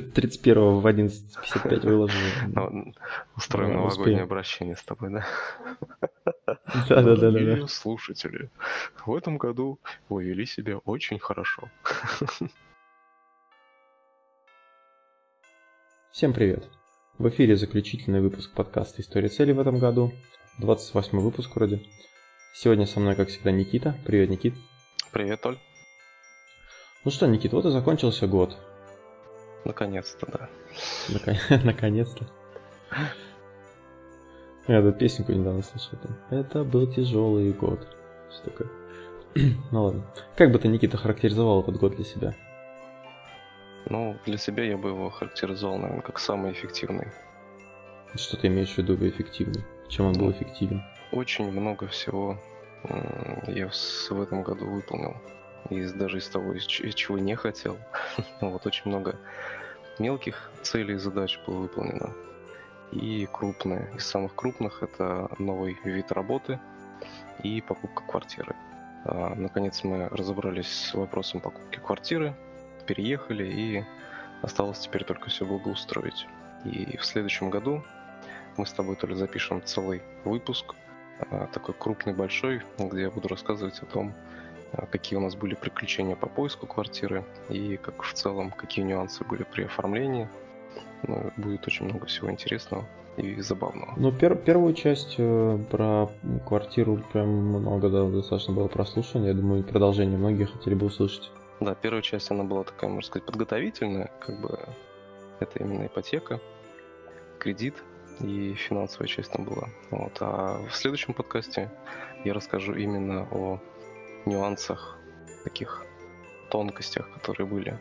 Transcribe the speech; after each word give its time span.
31 0.00 0.80
в 0.80 0.86
11.55 0.86 1.86
выложу. 1.86 2.18
Ну, 2.48 2.94
устроим 3.36 3.74
новогоднее 3.74 4.22
обращение 4.22 4.76
с 4.76 4.82
тобой, 4.82 5.10
да? 5.10 5.26
Да-да-да. 6.88 7.66
Слушатели, 7.66 8.50
в 9.06 9.14
этом 9.14 9.38
году 9.38 9.78
вы 10.08 10.24
вели 10.24 10.46
себя 10.46 10.78
очень 10.78 11.18
хорошо. 11.18 11.68
Всем 16.10 16.32
привет! 16.32 16.68
В 17.18 17.28
эфире 17.28 17.56
заключительный 17.56 18.20
выпуск 18.20 18.52
подкаста 18.54 19.00
«История 19.02 19.28
цели» 19.28 19.52
в 19.52 19.60
этом 19.60 19.78
году. 19.78 20.12
28 20.58 21.18
выпуск 21.20 21.54
вроде. 21.56 21.82
Сегодня 22.54 22.86
со 22.86 23.00
мной, 23.00 23.14
как 23.14 23.28
всегда, 23.28 23.50
Никита. 23.50 23.96
Привет, 24.04 24.28
Никит. 24.30 24.54
Привет, 25.12 25.44
Оль. 25.46 25.58
Ну 27.04 27.10
что, 27.10 27.26
Никит, 27.26 27.52
вот 27.52 27.64
и 27.64 27.70
закончился 27.70 28.26
год. 28.26 28.56
Наконец-то, 29.64 30.26
да. 30.26 30.48
Наконец-то. 31.64 32.26
Я 34.68 34.78
эту 34.78 34.92
песенку 34.92 35.32
недавно 35.32 35.62
слышал. 35.62 35.98
Это 36.30 36.64
был 36.64 36.92
тяжелый 36.92 37.52
год. 37.52 37.86
Что 38.30 38.50
такое? 38.50 38.68
ну 39.72 39.84
ладно. 39.84 40.06
Как 40.36 40.52
бы 40.52 40.58
ты, 40.58 40.68
Никита, 40.68 40.96
характеризовал 40.96 41.62
этот 41.62 41.76
год 41.76 41.96
для 41.96 42.04
себя? 42.04 42.34
Ну, 43.86 44.16
для 44.24 44.38
себя 44.38 44.64
я 44.64 44.76
бы 44.76 44.90
его 44.90 45.10
характеризовал, 45.10 45.78
наверное, 45.78 46.02
как 46.02 46.18
самый 46.18 46.52
эффективный. 46.52 47.08
Что 48.14 48.36
ты 48.36 48.46
имеешь 48.46 48.74
в 48.74 48.78
виду 48.78 48.94
эффективный? 48.94 49.64
Чем 49.88 50.06
он 50.06 50.12
был 50.12 50.26
ну, 50.26 50.32
эффективен? 50.32 50.82
Очень 51.10 51.50
много 51.50 51.88
всего 51.88 52.38
я 53.48 53.68
в 53.68 54.22
этом 54.22 54.42
году 54.42 54.66
выполнил 54.66 55.16
из 55.70 55.92
даже 55.92 56.18
из 56.18 56.28
того, 56.28 56.54
из 56.54 56.64
чего 56.64 57.18
не 57.18 57.34
хотел. 57.34 57.78
вот 58.40 58.66
очень 58.66 58.82
много 58.86 59.16
мелких 59.98 60.50
целей 60.62 60.94
и 60.94 60.98
задач 60.98 61.38
было 61.46 61.58
выполнено. 61.58 62.12
И 62.92 63.26
крупные. 63.32 63.90
Из 63.96 64.06
самых 64.06 64.34
крупных 64.34 64.82
это 64.82 65.30
новый 65.38 65.78
вид 65.84 66.12
работы 66.12 66.60
и 67.42 67.60
покупка 67.60 68.02
квартиры. 68.06 68.54
А, 69.04 69.34
наконец 69.34 69.82
мы 69.82 70.08
разобрались 70.08 70.68
с 70.68 70.94
вопросом 70.94 71.40
покупки 71.40 71.78
квартиры, 71.78 72.34
переехали 72.86 73.44
и 73.44 73.84
осталось 74.42 74.80
теперь 74.80 75.04
только 75.04 75.30
все 75.30 75.46
благоустроить. 75.46 76.26
И 76.64 76.96
в 76.96 77.04
следующем 77.04 77.50
году 77.50 77.82
мы 78.56 78.66
с 78.66 78.72
тобой 78.72 78.96
то 78.96 79.06
ли 79.06 79.14
запишем 79.14 79.62
целый 79.64 80.02
выпуск, 80.24 80.74
а, 81.30 81.46
такой 81.46 81.74
крупный, 81.76 82.12
большой, 82.12 82.62
где 82.78 83.02
я 83.02 83.10
буду 83.10 83.28
рассказывать 83.28 83.78
о 83.80 83.86
том, 83.86 84.14
какие 84.90 85.18
у 85.18 85.22
нас 85.22 85.34
были 85.34 85.54
приключения 85.54 86.16
по 86.16 86.26
поиску 86.26 86.66
квартиры 86.66 87.24
и 87.48 87.76
как 87.76 88.02
в 88.02 88.12
целом, 88.12 88.50
какие 88.50 88.84
нюансы 88.84 89.24
были 89.24 89.44
при 89.44 89.64
оформлении. 89.64 90.28
Ну, 91.06 91.32
будет 91.36 91.66
очень 91.66 91.86
много 91.86 92.06
всего 92.06 92.30
интересного 92.30 92.86
и 93.16 93.40
забавного. 93.40 93.92
Ну, 93.96 94.12
пер 94.12 94.36
первую 94.36 94.72
часть 94.74 95.16
э, 95.18 95.58
про 95.70 96.08
квартиру 96.46 97.02
прям 97.12 97.28
много 97.28 97.88
да, 97.90 98.04
достаточно 98.04 98.54
было 98.54 98.68
прослушано. 98.68 99.26
Я 99.26 99.34
думаю, 99.34 99.64
продолжение 99.64 100.16
многие 100.16 100.44
хотели 100.44 100.74
бы 100.74 100.86
услышать. 100.86 101.30
Да, 101.60 101.74
первая 101.74 102.02
часть, 102.02 102.30
она 102.30 102.44
была 102.44 102.64
такая, 102.64 102.88
можно 102.90 103.06
сказать, 103.06 103.26
подготовительная, 103.26 104.10
как 104.20 104.40
бы 104.40 104.58
это 105.40 105.58
именно 105.58 105.86
ипотека, 105.86 106.40
кредит 107.38 107.74
и 108.20 108.54
финансовая 108.54 109.08
часть 109.08 109.32
там 109.32 109.44
была. 109.44 109.68
Вот. 109.90 110.16
А 110.20 110.60
в 110.68 110.74
следующем 110.74 111.14
подкасте 111.14 111.70
я 112.24 112.34
расскажу 112.34 112.74
именно 112.74 113.26
о 113.30 113.60
нюансах, 114.26 114.98
таких 115.44 115.84
тонкостях, 116.50 117.10
которые 117.12 117.46
были 117.46 117.78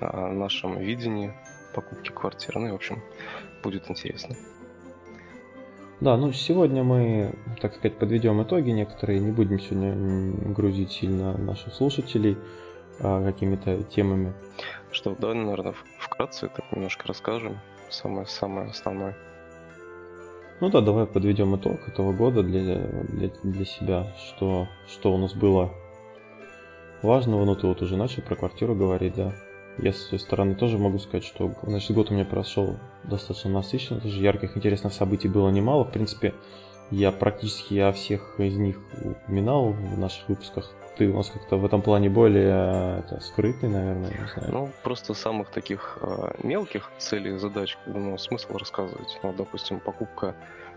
о 0.00 0.28
нашем 0.28 0.78
видении 0.78 1.34
покупки 1.74 2.10
квартиры. 2.10 2.60
Ну 2.60 2.68
и, 2.68 2.70
в 2.70 2.74
общем, 2.74 3.02
будет 3.62 3.90
интересно. 3.90 4.36
Да, 6.00 6.16
ну 6.16 6.32
сегодня 6.32 6.82
мы, 6.82 7.34
так 7.60 7.74
сказать, 7.74 7.98
подведем 7.98 8.42
итоги 8.42 8.70
некоторые, 8.70 9.20
не 9.20 9.32
будем 9.32 9.60
сегодня 9.60 10.54
грузить 10.54 10.92
сильно 10.92 11.36
наших 11.36 11.74
слушателей 11.74 12.38
а, 13.00 13.22
какими-то 13.22 13.82
темами. 13.82 14.32
Что, 14.92 15.14
давай, 15.14 15.36
наверное, 15.36 15.74
вкратце 15.98 16.48
так 16.48 16.72
немножко 16.72 17.06
расскажем, 17.06 17.58
самое-самое 17.90 18.70
основное. 18.70 19.14
Ну 20.60 20.68
да, 20.68 20.82
давай 20.82 21.06
подведем 21.06 21.56
итог 21.56 21.88
этого 21.88 22.12
года 22.12 22.42
для, 22.42 22.76
для, 23.04 23.30
для 23.42 23.64
себя, 23.64 24.14
что, 24.18 24.68
что 24.86 25.14
у 25.14 25.16
нас 25.16 25.32
было 25.32 25.72
важного. 27.02 27.46
Ну 27.46 27.56
ты 27.56 27.66
вот 27.66 27.80
уже 27.80 27.96
начал 27.96 28.22
про 28.22 28.36
квартиру 28.36 28.74
говорить, 28.74 29.14
да. 29.14 29.32
Я 29.78 29.94
с 29.94 29.96
своей 29.96 30.22
стороны 30.22 30.54
тоже 30.54 30.76
могу 30.76 30.98
сказать, 30.98 31.24
что 31.24 31.54
значит, 31.62 31.92
год 31.92 32.10
у 32.10 32.14
меня 32.14 32.26
прошел 32.26 32.76
достаточно 33.04 33.50
насыщенно, 33.50 34.00
тоже 34.00 34.22
ярких, 34.22 34.54
интересных 34.54 34.92
событий 34.92 35.28
было 35.28 35.48
немало. 35.48 35.84
В 35.84 35.92
принципе, 35.92 36.34
я 36.90 37.12
практически 37.12 37.78
о 37.78 37.92
всех 37.92 38.38
из 38.38 38.56
них 38.56 38.78
упоминал 39.02 39.70
в 39.70 39.98
наших 39.98 40.28
выпусках. 40.28 40.72
Ты 40.96 41.08
у 41.08 41.16
нас 41.16 41.30
как-то 41.30 41.56
в 41.56 41.64
этом 41.64 41.82
плане 41.82 42.10
более 42.10 42.98
это, 42.98 43.20
скрытный, 43.20 43.68
наверное, 43.70 44.10
не 44.10 44.26
знаю. 44.34 44.52
Ну, 44.52 44.70
просто 44.82 45.14
самых 45.14 45.48
таких 45.48 45.98
э, 46.02 46.32
мелких 46.42 46.90
целей 46.98 47.38
задач, 47.38 47.78
думаю, 47.86 48.18
смысл 48.18 48.58
рассказывать. 48.58 49.18
Ну, 49.22 49.32
допустим, 49.32 49.80
покупка 49.80 50.34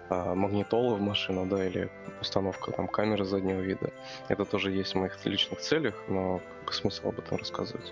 э, 0.09 0.33
магнитолы 0.33 0.95
в 0.95 1.01
машину, 1.01 1.45
да, 1.45 1.65
или 1.65 1.89
установка 2.21 2.71
там 2.71 2.87
камеры 2.87 3.25
заднего 3.25 3.59
вида. 3.59 3.89
Это 4.29 4.45
тоже 4.45 4.71
есть 4.71 4.93
в 4.93 4.99
моих 4.99 5.25
личных 5.25 5.59
целях, 5.59 5.95
но 6.07 6.39
смысл 6.71 7.09
об 7.09 7.19
этом 7.19 7.37
рассказывать. 7.37 7.91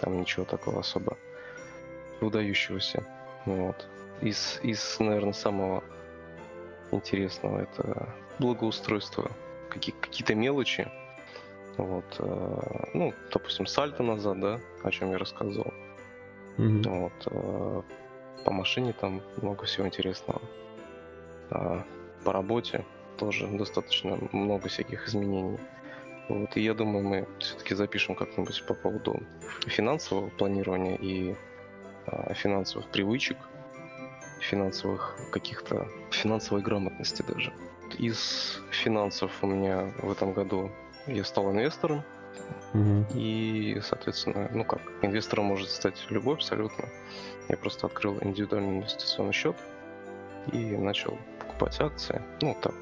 Там 0.00 0.18
ничего 0.18 0.46
такого 0.46 0.80
особо 0.80 1.18
выдающегося. 2.20 3.04
Вот. 3.44 3.86
Из, 4.22 4.60
из, 4.62 4.98
наверное, 4.98 5.32
самого 5.32 5.82
интересного 6.90 7.60
это 7.60 8.08
благоустройство. 8.38 9.30
Какие, 9.68 9.94
какие-то 9.94 10.34
мелочи, 10.34 10.90
вот, 11.76 12.04
э, 12.18 12.86
ну, 12.94 13.14
допустим, 13.32 13.66
сальто 13.66 14.02
назад, 14.02 14.40
да, 14.40 14.60
о 14.82 14.90
чем 14.90 15.12
я 15.12 15.18
рассказывал. 15.18 15.72
Mm-hmm. 16.56 16.88
Вот, 16.88 17.12
э, 17.26 17.82
по 18.44 18.50
машине 18.52 18.92
там 18.92 19.22
много 19.40 19.64
всего 19.64 19.86
интересного. 19.86 20.40
А 21.50 21.84
по 22.24 22.32
работе 22.32 22.84
тоже 23.16 23.46
достаточно 23.46 24.18
много 24.32 24.68
всяких 24.68 25.08
изменений. 25.08 25.58
Вот, 26.28 26.56
и 26.56 26.60
я 26.60 26.74
думаю, 26.74 27.04
мы 27.04 27.28
все-таки 27.38 27.74
запишем 27.74 28.14
как-нибудь 28.14 28.64
по 28.66 28.74
поводу 28.74 29.20
финансового 29.66 30.28
планирования 30.30 30.96
и 30.96 31.34
а, 32.06 32.34
финансовых 32.34 32.88
привычек, 32.88 33.36
финансовых 34.40 35.16
каких-то, 35.30 35.88
финансовой 36.10 36.62
грамотности 36.62 37.22
даже. 37.22 37.52
Из 37.98 38.60
финансов 38.70 39.30
у 39.42 39.46
меня 39.46 39.92
в 39.98 40.10
этом 40.10 40.32
году 40.32 40.70
я 41.06 41.24
стал 41.24 41.50
инвестором. 41.52 42.02
Угу. 42.74 43.06
И, 43.14 43.80
соответственно, 43.82 44.48
ну 44.52 44.64
как, 44.64 44.80
инвестором 45.02 45.46
может 45.46 45.70
стать 45.70 46.06
любой 46.10 46.34
абсолютно. 46.34 46.84
Я 47.48 47.56
просто 47.56 47.86
открыл 47.86 48.18
индивидуальный 48.20 48.78
инвестиционный 48.78 49.32
счет 49.32 49.56
и 50.52 50.76
начал 50.76 51.18
покупать 51.40 51.80
акции. 51.80 52.22
Ну 52.40 52.56
так, 52.60 52.74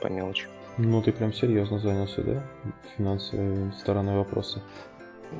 по 0.00 0.08
мелочи. 0.08 0.46
Ну, 0.76 1.00
ты 1.02 1.12
прям 1.12 1.32
серьезно 1.32 1.78
занялся, 1.78 2.22
да? 2.22 2.42
Финансовой 2.96 3.72
стороной 3.74 4.16
вопроса. 4.16 4.60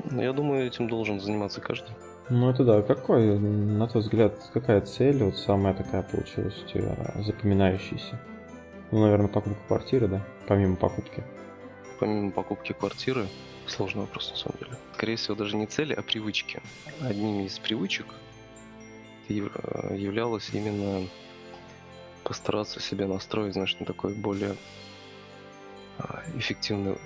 Ну, 0.09 0.21
я 0.21 0.31
думаю, 0.31 0.65
этим 0.65 0.87
должен 0.87 1.19
заниматься 1.19 1.59
каждый. 1.59 1.93
Ну, 2.29 2.49
это 2.49 2.63
да. 2.63 2.81
Какой, 2.81 3.37
на 3.37 3.87
твой 3.87 4.01
взгляд, 4.01 4.33
какая 4.53 4.81
цель, 4.81 5.23
вот 5.23 5.37
самая 5.37 5.73
такая 5.73 6.01
получилась 6.01 6.61
у 6.63 6.67
тебя 6.67 6.95
запоминающаяся? 7.23 8.19
Ну, 8.91 9.01
наверное, 9.01 9.27
покупка 9.27 9.59
квартиры, 9.67 10.07
да? 10.07 10.21
Помимо 10.47 10.75
покупки 10.75 11.23
помимо 11.99 12.31
покупки 12.31 12.73
квартиры, 12.73 13.27
сложный 13.67 14.01
вопрос 14.01 14.31
на 14.31 14.37
самом 14.37 14.57
деле. 14.59 14.71
Скорее 14.93 15.15
всего, 15.15 15.35
даже 15.35 15.55
не 15.55 15.65
цели, 15.65 15.93
а 15.93 16.01
привычки. 16.01 16.61
Одними 17.01 17.45
из 17.45 17.57
привычек 17.59 18.05
являлось 19.27 20.49
именно 20.53 21.07
постараться 22.23 22.79
себя 22.79 23.07
настроить, 23.07 23.53
знаешь, 23.53 23.77
на 23.79 23.85
такой 23.85 24.13
более 24.13 24.55
а, 25.97 26.23
эффективный, 26.35 26.97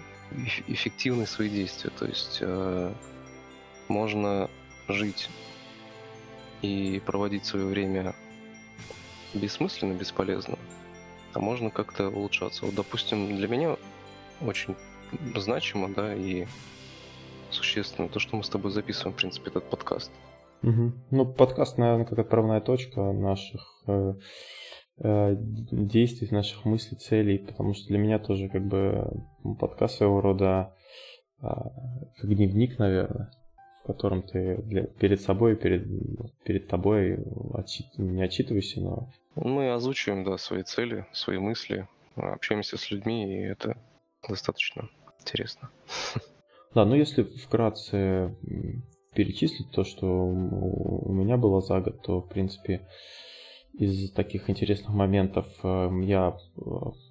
эффективные 0.67 1.27
свои 1.27 1.49
действия. 1.49 1.91
То 1.97 2.05
есть 2.05 2.39
э, 2.41 2.93
можно 3.87 4.49
жить 4.93 5.29
и 6.61 7.01
проводить 7.05 7.45
свое 7.45 7.65
время 7.65 8.15
бессмысленно, 9.33 9.93
бесполезно, 9.93 10.57
а 11.33 11.39
можно 11.39 11.69
как-то 11.69 12.09
улучшаться. 12.09 12.65
Вот, 12.65 12.75
допустим, 12.75 13.35
для 13.35 13.47
меня 13.47 13.77
очень 14.41 14.75
значимо, 15.35 15.89
да, 15.89 16.13
и 16.13 16.45
существенно 17.51 18.09
то, 18.09 18.19
что 18.19 18.35
мы 18.35 18.43
с 18.43 18.49
тобой 18.49 18.71
записываем, 18.71 19.13
в 19.13 19.17
принципе, 19.17 19.49
этот 19.49 19.69
подкаст. 19.69 20.11
Угу. 20.63 20.93
Ну, 21.11 21.25
подкаст, 21.33 21.77
наверное, 21.77 22.05
как 22.05 22.19
отправная 22.19 22.61
точка 22.61 23.11
наших 23.11 23.83
э, 23.87 24.13
э, 25.03 25.35
действий, 25.37 26.27
наших 26.31 26.65
мыслей, 26.65 26.97
целей, 26.97 27.39
потому 27.39 27.73
что 27.73 27.87
для 27.87 27.97
меня 27.97 28.19
тоже 28.19 28.49
как 28.49 28.65
бы 28.65 29.09
подкаст 29.59 29.97
своего 29.97 30.19
рода 30.21 30.75
э, 31.41 31.45
как 31.45 32.35
дневник, 32.35 32.77
наверное, 32.77 33.31
в 33.83 33.87
котором 33.87 34.21
ты 34.21 34.57
для, 34.63 34.83
перед 34.83 35.21
собой, 35.21 35.55
перед, 35.55 35.87
перед 36.43 36.67
тобой 36.67 37.17
отчит, 37.53 37.87
не 37.97 38.21
отчитываешься, 38.21 38.81
но... 38.81 39.09
Мы 39.35 39.71
озвучиваем, 39.71 40.23
да, 40.23 40.37
свои 40.37 40.63
цели, 40.63 41.05
свои 41.11 41.37
мысли, 41.37 41.87
общаемся 42.15 42.77
с 42.77 42.91
людьми, 42.91 43.41
и 43.41 43.45
это 43.45 43.77
достаточно 44.27 44.89
интересно. 45.19 45.69
Да, 46.75 46.85
ну 46.85 46.93
если 46.93 47.23
вкратце 47.23 48.35
перечислить 49.15 49.71
то, 49.71 49.83
что 49.83 50.05
у 50.05 51.11
меня 51.11 51.35
было 51.35 51.61
за 51.61 51.81
год, 51.81 52.03
то, 52.03 52.21
в 52.21 52.29
принципе, 52.29 52.87
из 53.73 54.11
таких 54.11 54.49
интересных 54.49 54.93
моментов 54.93 55.47
эм, 55.63 56.01
я 56.01 56.37
э, 56.57 56.61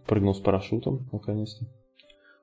прыгнул 0.06 0.34
с 0.34 0.40
парашютом, 0.40 1.08
наконец-то. 1.12 1.66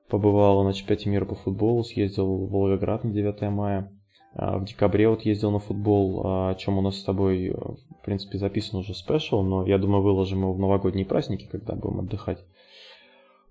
Побывал 0.08 0.62
на 0.64 0.72
чемпионате 0.72 1.10
мира 1.10 1.24
по 1.24 1.34
футболу, 1.34 1.84
съездил 1.84 2.26
в 2.26 2.50
Волгоград 2.50 3.04
на 3.04 3.12
9 3.12 3.40
мая. 3.50 3.92
А, 4.38 4.58
в 4.58 4.64
декабре 4.64 5.08
вот 5.08 5.22
ездил 5.22 5.50
на 5.50 5.58
футбол, 5.58 6.20
о 6.24 6.54
чем 6.56 6.78
у 6.78 6.82
нас 6.82 6.98
с 6.98 7.02
тобой, 7.02 7.48
э, 7.48 7.54
в 7.54 8.04
принципе, 8.04 8.38
записан 8.38 8.80
уже 8.80 8.94
спешл, 8.94 9.42
но 9.42 9.66
я 9.66 9.78
думаю, 9.78 10.02
выложим 10.02 10.40
его 10.40 10.52
в 10.52 10.58
новогодние 10.58 11.06
праздники, 11.06 11.48
когда 11.50 11.74
будем 11.74 12.00
отдыхать. 12.00 12.44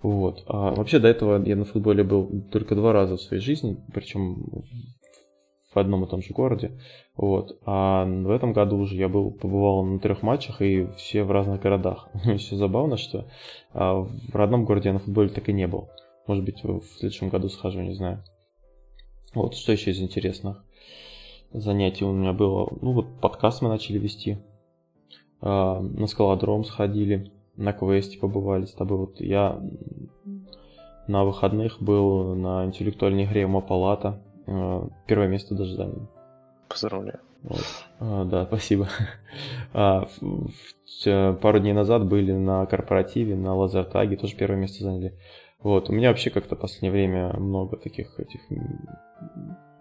Вот. 0.01 0.43
А 0.45 0.75
вообще 0.75 0.99
до 0.99 1.07
этого 1.07 1.43
я 1.43 1.55
на 1.55 1.65
футболе 1.65 2.03
был 2.03 2.29
только 2.51 2.75
два 2.75 2.93
раза 2.93 3.17
в 3.17 3.21
своей 3.21 3.41
жизни, 3.41 3.77
причем 3.93 4.45
в 5.73 5.79
одном 5.79 6.03
и 6.03 6.07
том 6.07 6.21
же 6.21 6.33
городе. 6.33 6.71
Вот. 7.17 7.57
А 7.65 8.05
в 8.05 8.29
этом 8.29 8.53
году 8.53 8.77
уже 8.77 8.95
я 8.95 9.09
был, 9.09 9.31
побывал 9.31 9.83
на 9.83 9.99
трех 9.99 10.21
матчах 10.21 10.61
и 10.61 10.88
все 10.97 11.23
в 11.23 11.31
разных 11.31 11.61
городах. 11.61 12.09
Еще 12.25 12.55
забавно, 12.55 12.97
что 12.97 13.27
а, 13.73 14.01
в 14.01 14.35
родном 14.35 14.65
городе 14.65 14.89
я 14.89 14.93
на 14.93 14.99
футболе 14.99 15.29
так 15.29 15.49
и 15.49 15.53
не 15.53 15.67
был. 15.67 15.89
Может 16.27 16.45
быть, 16.45 16.63
в 16.63 16.83
следующем 16.99 17.29
году 17.29 17.49
схожу, 17.49 17.81
не 17.81 17.95
знаю. 17.95 18.23
Вот, 19.33 19.55
что 19.55 19.73
еще 19.73 19.91
из 19.91 19.99
интересных 19.99 20.64
занятий 21.59 22.05
у 22.05 22.11
меня 22.11 22.33
было? 22.33 22.69
Ну, 22.81 22.93
вот 22.93 23.19
подкаст 23.21 23.61
мы 23.61 23.69
начали 23.69 23.97
вести. 23.97 24.37
А, 25.41 25.79
на 25.79 26.07
скалодром 26.07 26.63
сходили, 26.63 27.31
на 27.55 27.73
квесте 27.73 28.17
побывали 28.19 28.65
с 28.65 28.73
тобой. 28.73 28.97
Вот 28.97 29.21
я 29.21 29.61
на 31.07 31.23
выходных 31.23 31.81
был 31.81 32.35
на 32.35 32.65
интеллектуальной 32.65 33.25
игре 33.25 33.47
Мапалата. 33.47 34.21
А, 34.47 34.87
первое 35.07 35.27
место 35.27 35.55
даже 35.55 35.75
занял. 35.75 36.09
Поздравляю. 36.67 37.19
Вот. 37.43 37.63
А, 37.99 38.25
да, 38.25 38.45
спасибо. 38.45 38.87
А, 39.73 40.07
в, 40.21 40.47
в, 41.05 41.33
пару 41.41 41.59
дней 41.59 41.73
назад 41.73 42.07
были 42.07 42.31
на 42.31 42.65
корпоративе, 42.65 43.35
на 43.35 43.53
лазертаге, 43.53 44.15
тоже 44.15 44.37
первое 44.37 44.57
место 44.57 44.85
заняли. 44.85 45.19
Вот, 45.61 45.89
у 45.89 45.93
меня 45.93 46.07
вообще 46.07 46.29
как-то 46.29 46.55
в 46.55 46.59
последнее 46.59 46.91
время 46.91 47.37
много 47.37 47.75
таких 47.75 48.17
этих, 48.17 48.39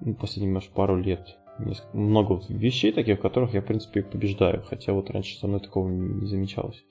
ну, 0.01 0.15
последние, 0.17 0.53
может, 0.53 0.71
пару 0.71 0.97
лет, 0.97 1.37
много 1.93 2.41
вещей 2.49 2.93
таких, 2.93 3.19
в 3.19 3.23
которых 3.23 3.55
я, 3.55 3.61
в 3.61 3.67
принципе, 3.67 4.03
побеждаю, 4.03 4.63
хотя 4.63 4.93
вот 4.93 5.11
раньше 5.11 5.39
со 5.39 5.47
мной 5.47 5.61
такого 5.61 5.89
не 5.89 6.27
замечалось. 6.27 6.85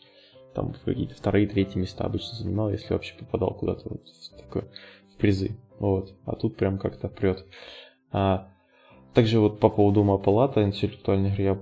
Там 0.54 0.74
какие-то 0.86 1.16
вторые, 1.16 1.48
третьи 1.48 1.80
места 1.80 2.06
обычно 2.06 2.38
занимал, 2.38 2.72
если 2.72 2.94
вообще 2.94 3.16
попадал 3.16 3.54
куда-то 3.56 3.90
вот 3.90 4.04
в, 4.04 4.38
такое, 4.38 4.68
в 5.14 5.18
призы. 5.18 5.58
Вот, 5.80 6.14
а 6.26 6.36
тут 6.36 6.56
прям 6.56 6.78
как-то 6.78 7.10
прет. 7.10 7.46
А, 8.12 8.48
также 9.14 9.40
вот 9.40 9.60
по 9.60 9.70
поводу 9.70 10.02
Ума 10.02 10.18
Палата, 10.18 10.64
интеллектуальной 10.64 11.32
игры, 11.32 11.44
я 11.44 11.62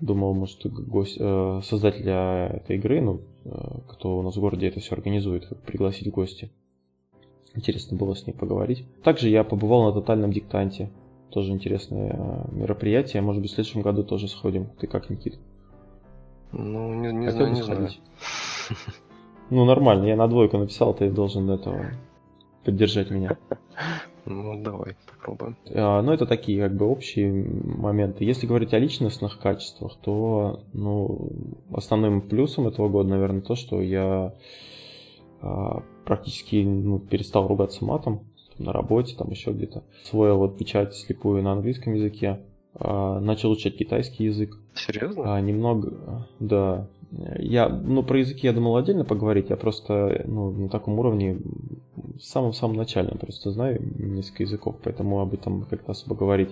думал, 0.00 0.34
может, 0.34 0.66
гость, 0.66 1.16
э, 1.18 1.60
создателя 1.62 2.48
этой 2.48 2.76
игры, 2.76 3.00
ну, 3.00 3.20
э, 3.44 3.50
кто 3.88 4.18
у 4.18 4.22
нас 4.22 4.36
в 4.36 4.40
городе 4.40 4.68
это 4.68 4.80
все 4.80 4.94
организует, 4.94 5.48
пригласить 5.64 6.08
в 6.08 6.10
гости. 6.10 6.50
Интересно 7.54 7.96
было 7.96 8.14
с 8.14 8.26
ней 8.26 8.32
поговорить. 8.32 8.84
Также 9.02 9.28
я 9.28 9.44
побывал 9.44 9.84
на 9.84 9.92
тотальном 9.92 10.32
диктанте. 10.32 10.90
Тоже 11.34 11.50
интересное 11.50 12.12
э, 12.16 12.44
мероприятие. 12.52 13.20
Может 13.20 13.42
быть, 13.42 13.50
в 13.50 13.54
следующем 13.54 13.82
году 13.82 14.04
тоже 14.04 14.28
сходим. 14.28 14.66
Ты 14.78 14.86
как, 14.86 15.10
Никит? 15.10 15.36
Ну, 16.52 16.94
не, 16.94 17.12
не 17.12 17.28
знаю, 17.32 17.52
не 17.52 17.62
знаю. 17.62 17.88
Ну, 19.50 19.64
нормально. 19.64 20.04
Я 20.06 20.14
на 20.14 20.28
двойку 20.28 20.58
написал, 20.58 20.94
ты 20.94 21.10
должен 21.10 21.50
этого 21.50 21.86
поддержать 22.64 23.10
меня. 23.10 23.36
Ну, 24.26 24.62
давай, 24.62 24.96
попробуем. 25.10 25.56
А, 25.74 26.00
ну, 26.02 26.12
это 26.12 26.24
такие, 26.24 26.62
как 26.62 26.76
бы, 26.76 26.86
общие 26.86 27.30
моменты. 27.32 28.24
Если 28.24 28.46
говорить 28.46 28.72
о 28.72 28.78
личностных 28.78 29.40
качествах, 29.40 29.96
то, 30.00 30.62
ну, 30.72 31.30
основным 31.72 32.22
плюсом 32.22 32.68
этого 32.68 32.88
года, 32.88 33.10
наверное, 33.10 33.42
то, 33.42 33.56
что 33.56 33.82
я 33.82 34.32
а, 35.42 35.82
практически 36.06 36.62
ну, 36.64 37.00
перестал 37.00 37.48
ругаться 37.48 37.84
матом 37.84 38.22
на 38.58 38.72
работе, 38.72 39.16
там 39.16 39.30
еще 39.30 39.52
где-то. 39.52 39.84
Освоил 40.04 40.38
вот 40.38 40.58
печать 40.58 40.94
слепую 40.94 41.42
на 41.42 41.52
английском 41.52 41.94
языке. 41.94 42.40
А, 42.74 43.20
начал 43.20 43.50
учить 43.50 43.76
китайский 43.76 44.24
язык. 44.24 44.58
Серьезно? 44.74 45.34
А, 45.34 45.40
немного, 45.40 46.26
да. 46.40 46.88
Я, 47.38 47.68
ну, 47.68 48.02
про 48.02 48.18
языки 48.18 48.46
я 48.46 48.52
думал 48.52 48.76
отдельно 48.76 49.04
поговорить, 49.04 49.50
я 49.50 49.56
просто, 49.56 50.24
ну, 50.26 50.50
на 50.50 50.68
таком 50.68 50.98
уровне, 50.98 51.38
в 52.16 52.20
самом-самом 52.20 52.76
начальном 52.76 53.18
просто 53.18 53.52
знаю 53.52 53.80
несколько 53.98 54.42
языков, 54.42 54.76
поэтому 54.82 55.20
об 55.20 55.32
этом 55.32 55.62
как-то 55.62 55.92
особо 55.92 56.16
говорить 56.16 56.50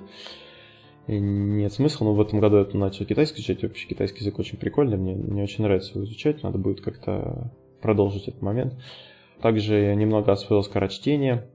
нет 1.09 1.73
смысла, 1.73 2.05
но 2.05 2.15
в 2.15 2.21
этом 2.21 2.39
году 2.39 2.59
я 2.59 2.79
начал 2.79 3.05
китайский 3.05 3.41
изучать, 3.41 3.63
вообще 3.63 3.89
китайский 3.89 4.21
язык 4.21 4.39
очень 4.39 4.59
прикольный, 4.59 4.97
мне, 4.97 5.15
мне 5.15 5.43
очень 5.43 5.65
нравится 5.65 5.93
его 5.95 6.05
изучать, 6.05 6.43
надо 6.43 6.59
будет 6.59 6.81
как-то 6.81 7.51
продолжить 7.81 8.29
этот 8.29 8.41
момент. 8.41 8.75
Также 9.41 9.75
я 9.75 9.95
немного 9.97 10.31
освоил 10.31 10.63
скорочтение, 10.63 11.49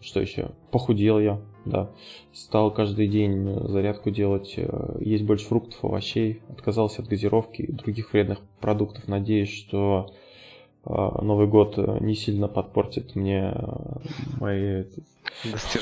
что 0.00 0.20
еще? 0.20 0.50
Похудел 0.70 1.20
я, 1.20 1.40
да. 1.64 1.90
Стал 2.32 2.72
каждый 2.72 3.08
день 3.08 3.68
зарядку 3.68 4.10
делать, 4.10 4.54
э, 4.56 4.96
есть 5.00 5.24
больше 5.24 5.46
фруктов, 5.46 5.84
овощей. 5.84 6.40
Отказался 6.48 7.02
от 7.02 7.08
газировки 7.08 7.62
и 7.62 7.72
других 7.72 8.12
вредных 8.12 8.40
продуктов. 8.60 9.06
Надеюсь, 9.06 9.52
что 9.52 10.12
э, 10.84 10.90
Новый 10.90 11.46
год 11.46 11.74
э, 11.76 11.98
не 12.00 12.14
сильно 12.14 12.48
подпортит 12.48 13.14
мне 13.14 13.54
мои, 14.40 14.84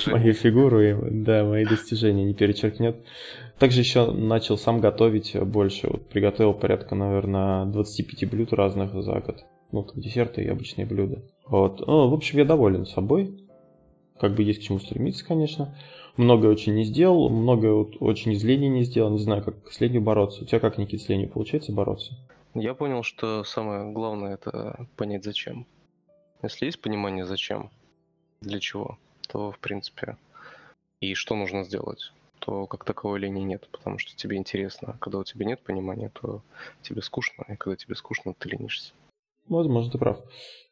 мои 0.06 0.32
фигуры, 0.32 1.08
да, 1.10 1.44
мои 1.44 1.64
достижения 1.64 2.24
не 2.24 2.34
перечеркнет. 2.34 2.96
Также 3.58 3.80
еще 3.80 4.10
начал 4.10 4.58
сам 4.58 4.80
готовить 4.80 5.36
больше. 5.40 5.88
Вот 5.88 6.08
приготовил 6.08 6.52
порядка, 6.52 6.94
наверное, 6.94 7.64
25 7.66 8.30
блюд 8.30 8.52
разных 8.52 8.92
за 9.02 9.20
год. 9.20 9.44
Ну, 9.72 9.82
там 9.84 10.00
десерты 10.00 10.42
и 10.42 10.48
обычные 10.48 10.86
блюда. 10.86 11.22
Вот. 11.46 11.86
Ну, 11.86 12.08
в 12.08 12.14
общем, 12.14 12.38
я 12.38 12.44
доволен 12.44 12.86
собой 12.86 13.41
как 14.22 14.34
бы 14.34 14.44
есть 14.44 14.60
к 14.60 14.62
чему 14.62 14.78
стремиться, 14.78 15.26
конечно. 15.26 15.74
Многое 16.16 16.52
очень 16.52 16.76
не 16.76 16.84
сделал, 16.84 17.28
многое 17.28 17.72
вот 17.72 17.96
очень 17.98 18.30
из 18.30 18.44
лени 18.44 18.66
не 18.66 18.84
сделал. 18.84 19.10
Не 19.10 19.19
знаю, 19.19 19.42
как 19.42 19.56
с 19.69 19.80
ленью 19.80 20.00
бороться. 20.00 20.44
У 20.44 20.46
тебя 20.46 20.60
как, 20.60 20.79
Никит, 20.79 21.02
с 21.02 21.08
ленью 21.08 21.29
получается 21.29 21.72
бороться? 21.72 22.14
Я 22.55 22.74
понял, 22.74 23.02
что 23.02 23.43
самое 23.43 23.91
главное 23.93 24.34
это 24.34 24.86
понять 24.94 25.24
зачем. 25.24 25.67
Если 26.41 26.67
есть 26.67 26.81
понимание 26.81 27.26
зачем, 27.26 27.70
для 28.41 28.60
чего, 28.60 28.96
то 29.29 29.50
в 29.50 29.58
принципе 29.58 30.17
и 31.00 31.14
что 31.14 31.34
нужно 31.34 31.64
сделать, 31.64 32.12
то 32.38 32.69
как 32.69 32.84
таковой 32.84 33.19
лени 33.19 33.41
нет, 33.41 33.67
потому 33.72 33.98
что 33.98 34.14
тебе 34.14 34.36
интересно. 34.36 34.96
Когда 35.00 35.19
у 35.19 35.24
тебя 35.24 35.46
нет 35.46 35.58
понимания, 35.58 36.12
то 36.20 36.43
тебе 36.82 37.02
скучно, 37.02 37.44
и 37.48 37.56
когда 37.56 37.74
тебе 37.74 37.96
скучно, 37.96 38.34
ты 38.38 38.50
ленишься. 38.50 38.93
Возможно, 39.48 39.91
ты 39.91 39.98
прав. 39.98 40.20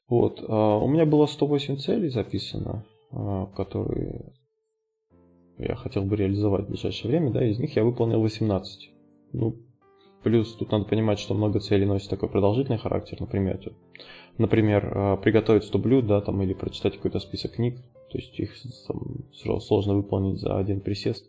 Вот. 0.08 0.40
А, 0.46 0.76
у 0.76 0.86
меня 0.86 1.04
было 1.04 1.26
108 1.26 1.78
целей 1.78 2.10
записано. 2.10 2.84
А, 3.12 3.46
которые 3.46 4.32
я 5.58 5.74
хотел 5.74 6.04
бы 6.04 6.16
реализовать 6.16 6.66
в 6.66 6.68
ближайшее 6.68 7.10
время, 7.10 7.30
да, 7.30 7.44
из 7.44 7.58
них 7.58 7.74
я 7.76 7.84
выполнил 7.84 8.20
18. 8.20 8.90
Ну, 9.32 9.56
плюс 10.22 10.54
тут 10.54 10.70
надо 10.70 10.84
понимать, 10.84 11.18
что 11.18 11.34
много 11.34 11.60
целей 11.60 11.86
носит 11.86 12.08
такой 12.08 12.28
продолжительный 12.28 12.78
характер, 12.78 13.18
например, 13.20 13.60
например, 14.38 14.92
а, 14.94 15.16
приготовить 15.16 15.64
100 15.64 15.78
блюд, 15.78 16.06
да, 16.06 16.20
там, 16.20 16.40
или 16.42 16.54
прочитать 16.54 16.96
какой-то 16.96 17.18
список 17.18 17.52
книг, 17.52 17.78
то 18.10 18.18
есть 18.18 18.38
их 18.38 18.54
там, 18.86 19.24
сложно 19.32 19.94
выполнить 19.94 20.38
за 20.38 20.56
один 20.56 20.80
присест. 20.80 21.28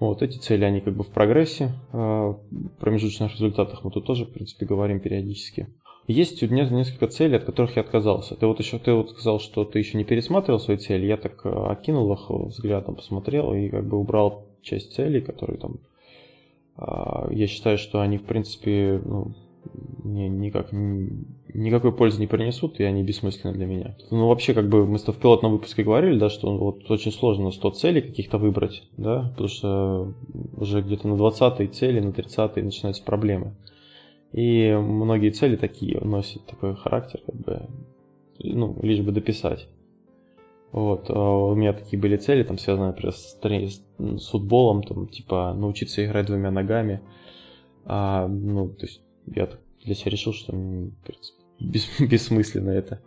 Вот 0.00 0.22
эти 0.22 0.38
цели, 0.38 0.64
они 0.64 0.80
как 0.80 0.96
бы 0.96 1.04
в 1.04 1.10
прогрессе, 1.10 1.72
а, 1.92 2.32
в 2.32 2.68
промежуточных 2.80 3.32
результатах 3.32 3.84
мы 3.84 3.90
тут 3.90 4.06
тоже, 4.06 4.24
в 4.24 4.32
принципе, 4.32 4.66
говорим 4.66 4.98
периодически. 4.98 5.68
Есть 6.06 6.42
у 6.42 6.48
меня 6.48 6.68
несколько 6.68 7.06
целей, 7.06 7.36
от 7.36 7.44
которых 7.44 7.76
я 7.76 7.82
отказался. 7.82 8.34
Ты 8.34 8.46
вот 8.46 8.58
еще 8.58 8.78
ты 8.78 8.92
вот 8.92 9.10
сказал, 9.10 9.38
что 9.38 9.64
ты 9.64 9.78
еще 9.78 9.96
не 9.96 10.04
пересматривал 10.04 10.58
свои 10.58 10.76
цели. 10.76 11.06
Я 11.06 11.16
так 11.16 11.40
э, 11.44 11.48
окинул 11.48 12.12
их 12.12 12.28
взглядом, 12.28 12.96
посмотрел 12.96 13.52
и 13.54 13.68
как 13.68 13.86
бы 13.86 13.96
убрал 13.98 14.46
часть 14.62 14.94
целей, 14.94 15.20
которые 15.20 15.58
там 15.58 15.76
а, 16.76 17.28
я 17.30 17.46
считаю, 17.46 17.78
что 17.78 18.00
они 18.00 18.16
в 18.16 18.24
принципе 18.24 19.00
ну, 19.04 19.34
мне 20.02 20.28
никак 20.28 20.72
никакой 20.72 21.92
пользы 21.92 22.20
не 22.20 22.26
принесут, 22.26 22.80
и 22.80 22.84
они 22.84 23.02
бессмысленны 23.02 23.54
для 23.54 23.66
меня. 23.66 23.96
Ну, 24.10 24.28
вообще, 24.28 24.54
как 24.54 24.68
бы 24.68 24.86
мы 24.86 24.98
в 24.98 25.16
пилотном 25.16 25.52
выпуске 25.52 25.82
говорили, 25.82 26.18
да, 26.18 26.30
что 26.30 26.56
вот 26.56 26.90
очень 26.90 27.12
сложно 27.12 27.50
100 27.50 27.70
целей 27.72 28.00
каких-то 28.00 28.38
выбрать, 28.38 28.84
да, 28.96 29.30
потому 29.30 29.48
что 29.48 30.14
уже 30.56 30.80
где-то 30.80 31.08
на 31.08 31.14
20-й 31.14 31.66
цели, 31.66 32.00
на 32.00 32.10
30-й 32.10 32.62
начинаются 32.62 33.02
проблемы. 33.02 33.54
И 34.32 34.72
многие 34.72 35.30
цели 35.30 35.56
такие 35.56 36.00
носят 36.00 36.46
такой 36.46 36.76
характер, 36.76 37.20
как 37.26 37.34
бы, 37.34 37.68
ну, 38.38 38.78
лишь 38.82 39.00
бы 39.00 39.12
дописать. 39.12 39.68
Вот, 40.72 41.10
а 41.10 41.48
у 41.48 41.54
меня 41.56 41.72
такие 41.72 42.00
были 42.00 42.16
цели, 42.16 42.44
там, 42.44 42.56
связанные, 42.56 42.88
например, 42.90 43.12
с, 43.12 43.36
с 43.40 44.28
футболом, 44.28 44.84
там, 44.84 45.08
типа, 45.08 45.52
научиться 45.54 46.04
играть 46.04 46.26
двумя 46.26 46.52
ногами. 46.52 47.00
А, 47.84 48.28
ну, 48.28 48.68
то 48.68 48.86
есть, 48.86 49.02
я 49.26 49.48
для 49.84 49.94
себя 49.94 50.12
решил, 50.12 50.32
что, 50.32 50.52
принципе, 50.52 51.42
бес, 51.58 51.88
бессмысленно 52.00 52.70
это. 52.70 53.00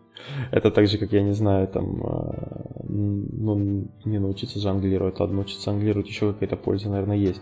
Это 0.51 0.71
так 0.71 0.87
же, 0.87 0.97
как, 0.97 1.13
я 1.13 1.21
не 1.21 1.33
знаю, 1.33 1.69
там, 1.69 2.03
а, 2.03 2.83
ну, 2.83 3.87
не 4.03 4.19
научиться 4.19 4.59
жонглировать, 4.59 5.19
ладно, 5.21 5.37
научиться 5.37 5.71
жонглировать 5.71 6.07
еще 6.07 6.33
какая-то 6.33 6.57
польза, 6.57 6.89
наверное, 6.89 7.17
есть. 7.17 7.41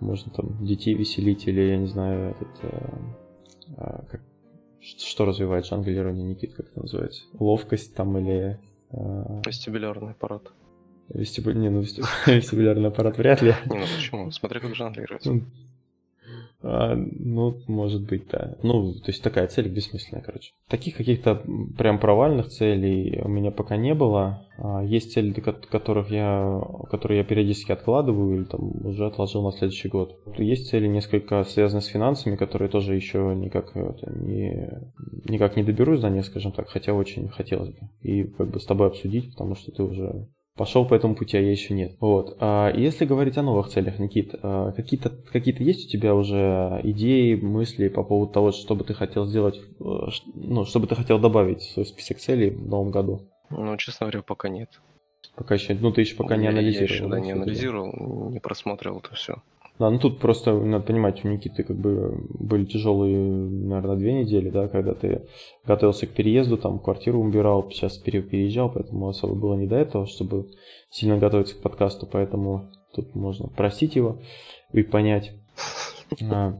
Можно 0.00 0.32
там 0.32 0.64
детей 0.64 0.94
веселить 0.94 1.46
или, 1.46 1.60
я 1.60 1.76
не 1.76 1.86
знаю, 1.86 2.30
этот, 2.30 2.48
а, 2.62 2.98
а, 3.76 4.04
как, 4.10 4.20
что 4.80 5.24
развивает 5.24 5.66
жонглирование, 5.66 6.24
Никит, 6.24 6.54
как 6.54 6.68
это 6.70 6.80
называется? 6.80 7.24
Ловкость 7.38 7.94
там 7.94 8.16
или... 8.18 8.58
Вестибулярный 9.44 10.12
аппарат. 10.12 10.52
Вестибуль... 11.08 11.56
Не, 11.56 11.70
ну 11.70 11.80
вестибулярный 12.26 12.88
аппарат 12.88 13.18
вряд 13.18 13.42
ли. 13.42 13.54
Не, 13.66 13.78
ну 13.78 13.84
почему? 13.96 14.30
Смотри, 14.30 14.60
как 14.60 14.74
жонглировать. 14.74 15.26
А, 16.60 16.94
ну, 16.96 17.60
может 17.68 18.02
быть, 18.02 18.28
да. 18.28 18.56
Ну, 18.62 18.92
то 18.94 19.10
есть 19.10 19.22
такая 19.22 19.46
цель 19.46 19.68
бессмысленная, 19.68 20.24
короче. 20.24 20.52
Таких 20.68 20.96
каких-то 20.96 21.42
прям 21.76 22.00
провальных 22.00 22.48
целей 22.48 23.20
у 23.22 23.28
меня 23.28 23.50
пока 23.50 23.76
не 23.76 23.94
было. 23.94 24.44
А, 24.58 24.82
есть 24.82 25.12
цели, 25.12 25.32
которых 25.32 26.10
я, 26.10 26.60
которые 26.90 27.18
я 27.18 27.24
периодически 27.24 27.70
откладываю 27.70 28.36
или 28.36 28.44
там 28.44 28.84
уже 28.84 29.06
отложил 29.06 29.44
на 29.44 29.52
следующий 29.52 29.88
год. 29.88 30.18
Есть 30.36 30.68
цели 30.68 30.88
несколько 30.88 31.44
связанные 31.44 31.82
с 31.82 31.86
финансами, 31.86 32.34
которые 32.34 32.68
тоже 32.68 32.96
еще 32.96 33.34
никак, 33.36 33.76
это, 33.76 34.12
не, 34.12 34.68
никак 35.28 35.56
не 35.56 35.62
доберусь 35.62 36.00
до 36.00 36.10
них, 36.10 36.24
скажем 36.26 36.50
так, 36.50 36.68
хотя 36.68 36.92
очень 36.92 37.28
хотелось 37.28 37.70
бы. 37.70 37.88
И 38.02 38.24
как 38.24 38.50
бы 38.50 38.58
с 38.58 38.64
тобой 38.64 38.88
обсудить, 38.88 39.30
потому 39.30 39.54
что 39.54 39.70
ты 39.70 39.84
уже 39.84 40.26
пошел 40.58 40.84
по 40.84 40.94
этому 40.94 41.14
пути, 41.14 41.38
а 41.38 41.40
я 41.40 41.50
еще 41.50 41.72
нет. 41.72 41.96
Вот. 42.00 42.36
А 42.40 42.70
если 42.74 43.06
говорить 43.06 43.38
о 43.38 43.42
новых 43.42 43.68
целях, 43.68 43.98
Никит, 43.98 44.34
а, 44.42 44.72
какие-то 44.72 45.10
какие 45.32 45.54
есть 45.62 45.86
у 45.86 45.90
тебя 45.90 46.14
уже 46.14 46.80
идеи, 46.82 47.36
мысли 47.36 47.88
по 47.88 48.02
поводу 48.02 48.32
того, 48.32 48.52
что 48.52 48.74
бы 48.74 48.84
ты 48.84 48.92
хотел 48.92 49.24
сделать, 49.24 49.56
э, 49.56 49.84
ну, 50.34 50.64
что 50.64 50.80
бы 50.80 50.86
ты 50.86 50.96
хотел 50.96 51.18
добавить 51.18 51.60
в 51.60 51.72
свой 51.72 51.86
список 51.86 52.18
целей 52.18 52.50
в 52.50 52.68
новом 52.68 52.90
году? 52.90 53.22
Ну, 53.50 53.76
честно 53.76 54.06
говоря, 54.06 54.22
пока 54.22 54.48
нет. 54.48 54.68
Пока 55.36 55.54
еще, 55.54 55.74
ну 55.74 55.92
ты 55.92 56.00
еще 56.00 56.16
пока 56.16 56.36
не 56.36 56.48
анализировал. 56.48 56.88
Я 56.88 56.94
еще, 56.94 57.08
да, 57.08 57.20
не 57.20 57.30
анализировал, 57.30 58.30
не 58.30 58.40
просматривал 58.40 58.98
это 58.98 59.14
все. 59.14 59.36
Да, 59.78 59.90
ну 59.90 59.98
тут 60.00 60.18
просто 60.18 60.52
надо 60.58 60.84
понимать, 60.84 61.24
у 61.24 61.28
Никиты 61.28 61.62
как 61.62 61.76
бы 61.76 62.26
были 62.30 62.64
тяжелые, 62.64 63.16
наверное, 63.16 63.96
две 63.96 64.12
недели, 64.24 64.50
да, 64.50 64.66
когда 64.66 64.94
ты 64.94 65.26
готовился 65.64 66.06
к 66.06 66.10
переезду, 66.10 66.58
там 66.58 66.80
квартиру 66.80 67.20
убирал, 67.20 67.70
сейчас 67.70 67.96
переезжал, 67.96 68.72
поэтому 68.72 69.08
особо 69.08 69.36
было 69.36 69.54
не 69.54 69.68
до 69.68 69.76
этого, 69.76 70.06
чтобы 70.06 70.48
сильно 70.90 71.16
готовиться 71.18 71.54
к 71.54 71.60
подкасту, 71.60 72.08
поэтому 72.10 72.70
тут 72.92 73.14
можно 73.14 73.48
простить 73.48 73.94
его 73.94 74.18
и 74.72 74.82
понять. 74.82 75.32
А, 76.28 76.58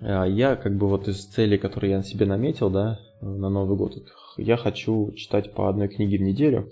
а 0.00 0.24
я 0.24 0.56
как 0.56 0.78
бы 0.78 0.88
вот 0.88 1.08
из 1.08 1.26
целей, 1.26 1.58
которые 1.58 1.90
я 1.90 1.96
на 1.98 2.04
себе 2.04 2.24
наметил, 2.24 2.70
да, 2.70 3.00
на 3.20 3.50
Новый 3.50 3.76
год, 3.76 3.96
я 4.38 4.56
хочу 4.56 5.12
читать 5.12 5.52
по 5.52 5.68
одной 5.68 5.88
книге 5.88 6.16
в 6.16 6.22
неделю. 6.22 6.70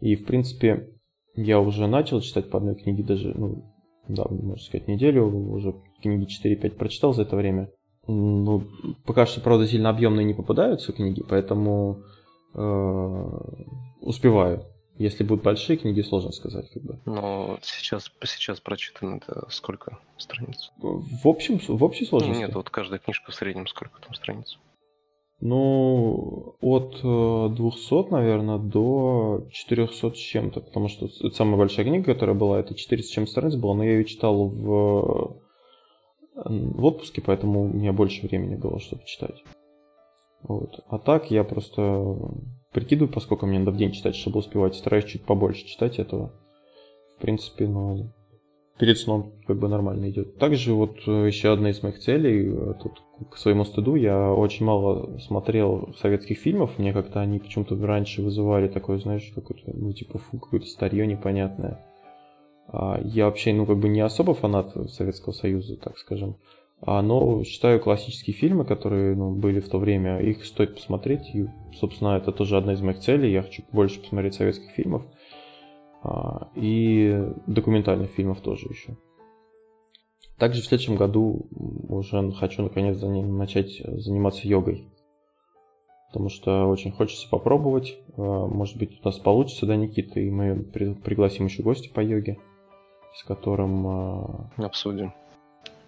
И, 0.00 0.16
в 0.16 0.26
принципе, 0.26 0.90
я 1.34 1.60
уже 1.60 1.86
начал 1.86 2.20
читать 2.20 2.50
по 2.50 2.58
одной 2.58 2.74
книге 2.74 3.04
даже, 3.04 3.32
ну, 3.34 3.71
да, 4.08 4.24
можно 4.28 4.62
сказать, 4.62 4.88
неделю, 4.88 5.26
уже 5.26 5.74
книги 6.00 6.26
4-5 6.26 6.70
прочитал 6.76 7.12
за 7.12 7.22
это 7.22 7.36
время. 7.36 7.70
Ну, 8.06 8.64
пока 9.06 9.26
что, 9.26 9.40
правда, 9.40 9.66
сильно 9.66 9.90
объемные 9.90 10.24
не 10.24 10.34
попадаются 10.34 10.92
книги, 10.92 11.22
поэтому 11.28 12.02
э, 12.54 13.24
успеваю. 14.00 14.64
Если 14.98 15.24
будут 15.24 15.44
большие 15.44 15.78
книги, 15.78 16.02
сложно 16.02 16.32
сказать, 16.32 16.70
как 16.70 16.82
бы. 16.82 17.00
Но 17.06 17.58
сейчас, 17.62 18.10
сейчас 18.24 18.60
прочитано 18.60 19.16
это 19.16 19.46
сколько 19.50 19.98
страниц? 20.18 20.70
В 20.78 21.26
общем, 21.26 21.58
в 21.58 21.82
общей 21.82 22.04
сложности? 22.04 22.40
Нет, 22.40 22.54
вот 22.54 22.70
каждая 22.70 22.98
книжка 22.98 23.30
в 23.30 23.34
среднем 23.34 23.66
сколько 23.66 24.00
там 24.00 24.14
страниц? 24.14 24.58
Ну, 25.44 26.54
от 26.60 27.02
200, 27.02 27.94
э, 27.94 28.10
наверное, 28.12 28.58
до 28.58 29.44
400 29.50 30.12
с 30.12 30.16
чем-то, 30.16 30.60
потому 30.60 30.86
что 30.86 31.08
самая 31.32 31.56
большая 31.56 31.84
книга, 31.84 32.14
которая 32.14 32.36
была, 32.36 32.60
это 32.60 32.76
400 32.76 33.08
с 33.08 33.12
чем 33.12 33.26
страниц 33.26 33.56
была, 33.56 33.74
но 33.74 33.82
я 33.82 33.94
ее 33.94 34.04
читал 34.04 34.46
в, 34.46 35.40
в 36.36 36.84
отпуске, 36.84 37.22
поэтому 37.22 37.62
у 37.62 37.68
меня 37.68 37.92
больше 37.92 38.24
времени 38.24 38.54
было, 38.54 38.78
чтобы 38.78 39.02
читать. 39.04 39.42
Вот. 40.44 40.78
А 40.86 41.00
так 41.00 41.32
я 41.32 41.42
просто 41.42 42.14
прикидываю, 42.70 43.12
поскольку 43.12 43.46
мне 43.46 43.58
надо 43.58 43.72
в 43.72 43.76
день 43.76 43.90
читать, 43.90 44.14
чтобы 44.14 44.38
успевать, 44.38 44.76
стараюсь 44.76 45.06
чуть 45.06 45.24
побольше 45.24 45.66
читать 45.66 45.98
этого. 45.98 46.32
В 47.16 47.20
принципе, 47.20 47.66
ну, 47.66 48.12
перед 48.78 48.98
сном 48.98 49.32
как 49.46 49.58
бы 49.58 49.68
нормально 49.68 50.10
идет. 50.10 50.38
Также 50.38 50.72
вот 50.72 50.98
э, 51.06 51.26
еще 51.26 51.52
одна 51.52 51.70
из 51.70 51.82
моих 51.82 51.98
целей, 51.98 52.48
э, 52.48 52.74
тут 52.82 53.02
к 53.30 53.36
своему 53.36 53.64
стыду, 53.64 53.94
я 53.94 54.32
очень 54.32 54.66
мало 54.66 55.18
смотрел 55.18 55.94
советских 56.00 56.38
фильмов, 56.38 56.78
мне 56.78 56.92
как-то 56.92 57.20
они 57.20 57.38
почему-то 57.38 57.76
раньше 57.86 58.22
вызывали 58.22 58.68
такое, 58.68 58.98
знаешь, 58.98 59.30
какое-то, 59.34 59.70
ну 59.74 59.92
типа, 59.92 60.18
фу, 60.18 60.38
какое-то 60.38 60.66
старье 60.66 61.06
непонятное. 61.06 61.80
А 62.68 63.00
я 63.04 63.26
вообще, 63.26 63.52
ну 63.52 63.66
как 63.66 63.78
бы 63.78 63.88
не 63.88 64.00
особо 64.00 64.34
фанат 64.34 64.74
Советского 64.90 65.32
Союза, 65.32 65.76
так 65.76 65.98
скажем, 65.98 66.36
а, 66.84 67.00
но 67.00 67.44
считаю 67.44 67.80
классические 67.80 68.34
фильмы, 68.34 68.64
которые 68.64 69.14
ну, 69.14 69.30
были 69.30 69.60
в 69.60 69.68
то 69.68 69.78
время, 69.78 70.18
их 70.18 70.44
стоит 70.44 70.74
посмотреть, 70.74 71.30
и, 71.32 71.46
собственно, 71.78 72.16
это 72.16 72.32
тоже 72.32 72.56
одна 72.56 72.72
из 72.72 72.80
моих 72.80 72.98
целей, 72.98 73.30
я 73.30 73.42
хочу 73.42 73.62
больше 73.70 74.00
посмотреть 74.00 74.34
советских 74.34 74.70
фильмов. 74.72 75.02
А, 76.02 76.48
и 76.54 77.32
документальных 77.46 78.10
фильмов 78.10 78.40
тоже 78.40 78.66
еще. 78.68 78.96
Также 80.38 80.60
в 80.60 80.66
следующем 80.66 80.96
году 80.96 81.46
уже 81.88 82.32
хочу 82.32 82.62
наконец 82.62 83.00
начать 83.00 83.80
заниматься 84.00 84.48
йогой. 84.48 84.88
Потому 86.08 86.28
что 86.28 86.66
очень 86.66 86.90
хочется 86.90 87.28
попробовать. 87.28 87.96
А, 88.16 88.46
может 88.46 88.76
быть, 88.76 89.00
у 89.00 89.06
нас 89.06 89.18
получится, 89.18 89.66
да, 89.66 89.76
Никита, 89.76 90.18
и 90.18 90.30
мы 90.30 90.56
пригласим 90.56 91.46
еще 91.46 91.62
гостя 91.62 91.88
по 91.94 92.00
йоге, 92.00 92.38
с 93.14 93.22
которым... 93.22 93.86
А, 93.86 94.50
обсудим. 94.56 95.12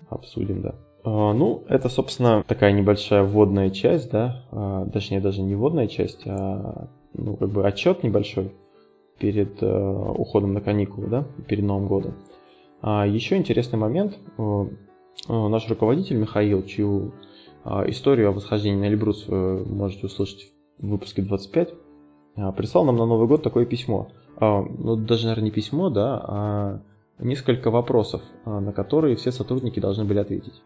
Обсудим, 0.09 0.63
да. 0.63 0.75
Ну, 1.07 1.65
это, 1.69 1.91
собственно, 1.91 2.43
такая 2.47 2.73
небольшая 2.73 3.25
вводная 3.25 3.69
часть, 3.69 4.11
да, 4.11 4.89
точнее, 4.91 5.21
даже 5.21 5.43
не 5.43 5.55
вводная 5.55 5.87
часть, 5.87 6.23
а, 6.25 6.89
ну, 7.13 7.37
как 7.37 7.51
бы 7.51 7.67
отчет 7.67 8.03
небольшой 8.03 8.53
перед 9.19 9.63
э, 9.63 10.13
уходом 10.17 10.55
на 10.55 10.61
каникулы, 10.61 11.09
да, 11.09 11.27
перед 11.47 11.65
Новым 11.65 11.87
годом. 11.87 12.15
А 12.87 13.07
еще 13.07 13.39
интересный 13.39 13.79
момент. 13.79 14.19
Э, 14.37 14.67
э, 15.29 15.49
наш 15.49 15.67
руководитель 15.71 16.17
Михаил, 16.17 16.63
чью 16.65 17.15
историю 17.87 18.29
о 18.29 18.33
восхождении 18.33 18.79
на 18.79 18.89
Эльбрус 18.89 19.27
вы 19.27 19.65
можете 19.65 20.05
услышать 20.05 20.53
в 20.79 20.87
выпуске 20.87 21.23
25, 21.23 21.71
э, 22.37 22.53
прислал 22.53 22.85
нам 22.85 22.97
на 22.97 23.07
Новый 23.07 23.27
год 23.27 23.43
такое 23.43 23.65
письмо. 23.65 24.09
Ну, 24.39 24.97
даже, 24.97 25.27
наверное, 25.27 25.45
не 25.45 25.51
письмо, 25.53 25.91
да, 25.91 26.25
а 26.27 26.81
несколько 27.21 27.71
вопросов, 27.71 28.21
на 28.45 28.73
которые 28.73 29.15
все 29.15 29.31
сотрудники 29.31 29.79
должны 29.79 30.05
были 30.05 30.19
ответить. 30.19 30.61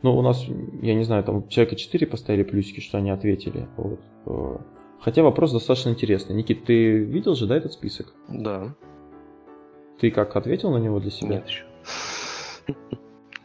Ну, 0.00 0.16
у 0.16 0.22
нас, 0.22 0.42
я 0.80 0.94
не 0.94 1.04
знаю, 1.04 1.22
там 1.22 1.46
человека 1.48 1.76
4 1.76 2.06
поставили 2.06 2.42
плюсики, 2.42 2.80
что 2.80 2.96
они 2.96 3.10
ответили. 3.10 3.68
Вот. 3.76 4.00
Хотя 5.02 5.24
вопрос 5.24 5.52
достаточно 5.52 5.90
интересный. 5.90 6.36
Никит, 6.36 6.64
ты 6.64 6.98
видел 6.98 7.34
же, 7.34 7.46
да, 7.46 7.56
этот 7.56 7.72
список? 7.72 8.14
Да. 8.28 8.72
Ты 9.98 10.12
как, 10.12 10.36
ответил 10.36 10.70
на 10.70 10.78
него 10.78 11.00
для 11.00 11.10
себя? 11.10 11.28
Нет 11.36 11.48
еще. 11.48 11.64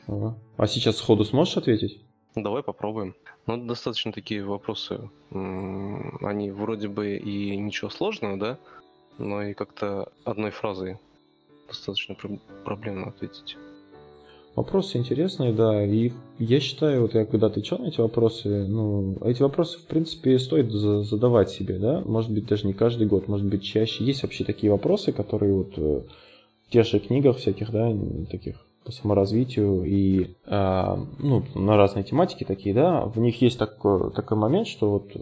Ага. 0.08 0.38
А 0.56 0.68
сейчас 0.68 0.98
сходу 0.98 1.26
сможешь 1.26 1.58
ответить? 1.58 2.00
Давай 2.36 2.62
попробуем. 2.62 3.16
Ну, 3.48 3.58
достаточно 3.58 4.12
такие 4.12 4.44
вопросы. 4.44 5.10
Они 5.32 6.52
вроде 6.52 6.88
бы 6.88 7.18
и 7.18 7.58
ничего 7.58 7.90
сложного, 7.90 8.38
да? 8.38 8.60
Но 9.18 9.42
и 9.42 9.54
как-то 9.54 10.12
одной 10.26 10.52
фразой 10.52 11.00
достаточно 11.68 12.16
проблемно 12.64 13.08
ответить. 13.08 13.58
Вопросы 14.58 14.98
интересные, 14.98 15.54
да, 15.54 15.86
и 15.86 16.14
я 16.40 16.60
считаю, 16.60 17.04
вот 17.04 17.14
я 17.14 17.26
когда 17.26 17.46
отвечал 17.46 17.78
на 17.78 17.90
эти 17.90 18.02
вопросы, 18.02 18.66
ну, 18.66 19.16
эти 19.24 19.44
вопросы, 19.44 19.78
в 19.78 19.86
принципе, 19.86 20.40
стоит 20.40 20.72
задавать 20.72 21.52
себе, 21.52 21.78
да, 21.78 22.02
может 22.04 22.32
быть, 22.32 22.48
даже 22.48 22.66
не 22.66 22.74
каждый 22.74 23.06
год, 23.06 23.28
может 23.28 23.46
быть, 23.46 23.62
чаще. 23.62 24.04
Есть 24.04 24.24
вообще 24.24 24.44
такие 24.44 24.72
вопросы, 24.72 25.12
которые 25.12 25.54
вот 25.54 25.74
э, 25.78 26.02
в 26.68 26.72
тех 26.72 26.88
же 26.88 26.98
книгах 26.98 27.38
всяких, 27.38 27.70
да, 27.70 27.96
таких 28.32 28.67
по 28.88 28.94
саморазвитию 28.94 29.84
и, 29.84 30.38
э, 30.46 30.96
ну, 31.20 31.44
на 31.56 31.76
разные 31.76 32.06
тематики 32.06 32.46
такие, 32.46 32.74
да, 32.74 33.02
в 33.02 33.20
них 33.20 33.42
есть 33.42 33.60
такой, 33.60 34.12
такой 34.14 34.38
момент, 34.38 34.68
что 34.68 34.92
вот 34.92 35.12
э, 35.14 35.20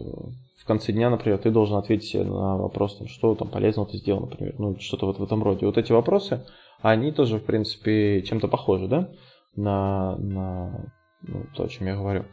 в 0.56 0.64
конце 0.64 0.92
дня, 0.92 1.10
например, 1.10 1.38
ты 1.38 1.50
должен 1.50 1.76
ответить 1.76 2.14
на 2.14 2.56
вопрос, 2.56 2.96
там, 2.96 3.08
что 3.08 3.34
там 3.34 3.48
полезного 3.48 3.88
ты 3.88 3.98
сделал, 3.98 4.20
например, 4.20 4.54
ну, 4.58 4.78
что-то 4.78 5.06
вот 5.06 5.18
в 5.18 5.24
этом 5.24 5.42
роде. 5.42 5.66
Вот 5.66 5.78
эти 5.78 5.90
вопросы, 5.90 6.46
они 6.80 7.10
тоже, 7.10 7.38
в 7.38 7.44
принципе, 7.44 8.22
чем-то 8.22 8.46
похожи, 8.46 8.86
да, 8.86 9.08
на, 9.56 10.16
на 10.16 10.92
ну, 11.22 11.46
то, 11.56 11.64
о 11.64 11.68
чем 11.68 11.88
я 11.88 11.96
говорю. 11.96 12.24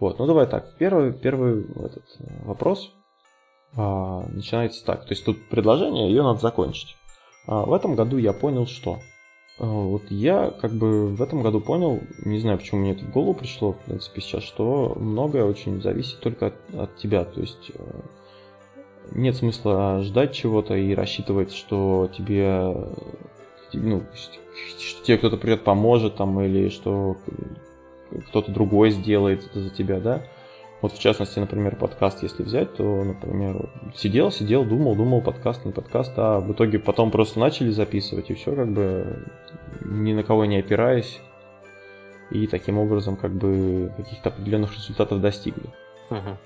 Вот, 0.00 0.18
ну 0.18 0.26
давай 0.26 0.46
так. 0.46 0.76
Первый, 0.76 1.14
первый 1.14 1.64
этот 1.64 2.04
вопрос. 2.44 2.90
а, 3.74 4.26
начинается 4.28 4.84
так. 4.84 5.06
То 5.06 5.12
есть 5.12 5.24
тут 5.24 5.48
предложение, 5.48 6.10
ее 6.10 6.22
надо 6.22 6.40
закончить. 6.40 6.94
А, 7.46 7.64
в 7.64 7.72
этом 7.72 7.94
году 7.94 8.18
я 8.18 8.32
понял, 8.32 8.66
что 8.66 8.94
а, 8.94 8.98
вот 9.58 10.10
я 10.10 10.50
как 10.50 10.72
бы 10.72 11.08
в 11.08 11.22
этом 11.22 11.42
году 11.42 11.60
понял, 11.60 12.00
не 12.24 12.38
знаю, 12.38 12.58
почему 12.58 12.80
мне 12.80 12.92
это 12.92 13.04
в 13.04 13.12
голову 13.12 13.34
пришло, 13.34 13.72
в 13.72 13.78
принципе, 13.78 14.20
сейчас, 14.20 14.42
что 14.42 14.96
многое 14.98 15.44
очень 15.44 15.80
зависит 15.80 16.20
только 16.20 16.46
от, 16.46 16.54
от 16.74 16.96
тебя. 16.96 17.24
То 17.24 17.40
есть 17.40 17.70
э, 17.72 18.00
нет 19.12 19.36
смысла 19.36 20.00
ждать 20.02 20.32
чего-то 20.32 20.74
и 20.74 20.94
рассчитывать, 20.94 21.52
что 21.52 22.10
тебе, 22.16 22.74
ну, 23.72 24.02
что 24.12 25.04
тебе 25.04 25.18
кто-то 25.18 25.36
придет, 25.36 25.62
поможет 25.62 26.16
там, 26.16 26.40
или 26.40 26.68
что 26.68 27.16
кто-то 28.28 28.50
другой 28.50 28.90
сделает 28.90 29.48
за 29.54 29.70
тебя, 29.70 30.00
да. 30.00 30.22
Вот 30.84 30.92
в 30.92 30.98
частности, 30.98 31.38
например, 31.38 31.76
подкаст, 31.76 32.22
если 32.22 32.42
взять, 32.42 32.74
то, 32.76 33.04
например, 33.04 33.70
сидел, 33.96 34.30
сидел, 34.30 34.66
думал, 34.66 34.94
думал, 34.94 35.22
подкаст, 35.22 35.64
не 35.64 35.72
подкаст, 35.72 36.12
а 36.18 36.40
в 36.40 36.52
итоге 36.52 36.78
потом 36.78 37.10
просто 37.10 37.40
начали 37.40 37.70
записывать, 37.70 38.28
и 38.28 38.34
все, 38.34 38.54
как 38.54 38.70
бы 38.70 39.24
ни 39.80 40.12
на 40.12 40.22
кого 40.22 40.44
не 40.44 40.58
опираясь, 40.58 41.22
и 42.30 42.46
таким 42.46 42.76
образом 42.76 43.16
как 43.16 43.32
бы 43.32 43.94
каких-то 43.96 44.28
определенных 44.28 44.74
результатов 44.74 45.22
достигли. 45.22 45.70
Угу. 46.10 46.36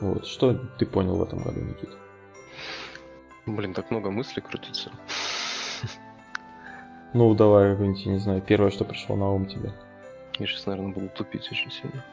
Вот. 0.00 0.26
Что 0.26 0.54
ты 0.54 0.84
понял 0.84 1.14
в 1.14 1.22
этом 1.22 1.38
году, 1.38 1.60
Никита? 1.60 1.96
Блин, 3.46 3.72
так 3.72 3.92
много 3.92 4.10
мыслей 4.10 4.42
крутится. 4.42 4.90
Ну, 7.14 7.32
давай, 7.36 7.70
какой-нибудь, 7.70 8.06
не 8.06 8.18
знаю, 8.18 8.42
первое, 8.42 8.72
что 8.72 8.84
пришло 8.84 9.14
на 9.14 9.30
ум 9.30 9.46
тебе. 9.46 9.72
Я 10.40 10.46
сейчас, 10.46 10.66
наверное, 10.66 10.92
буду 10.92 11.08
тупить 11.10 11.48
очень 11.52 11.70
сильно. 11.70 12.04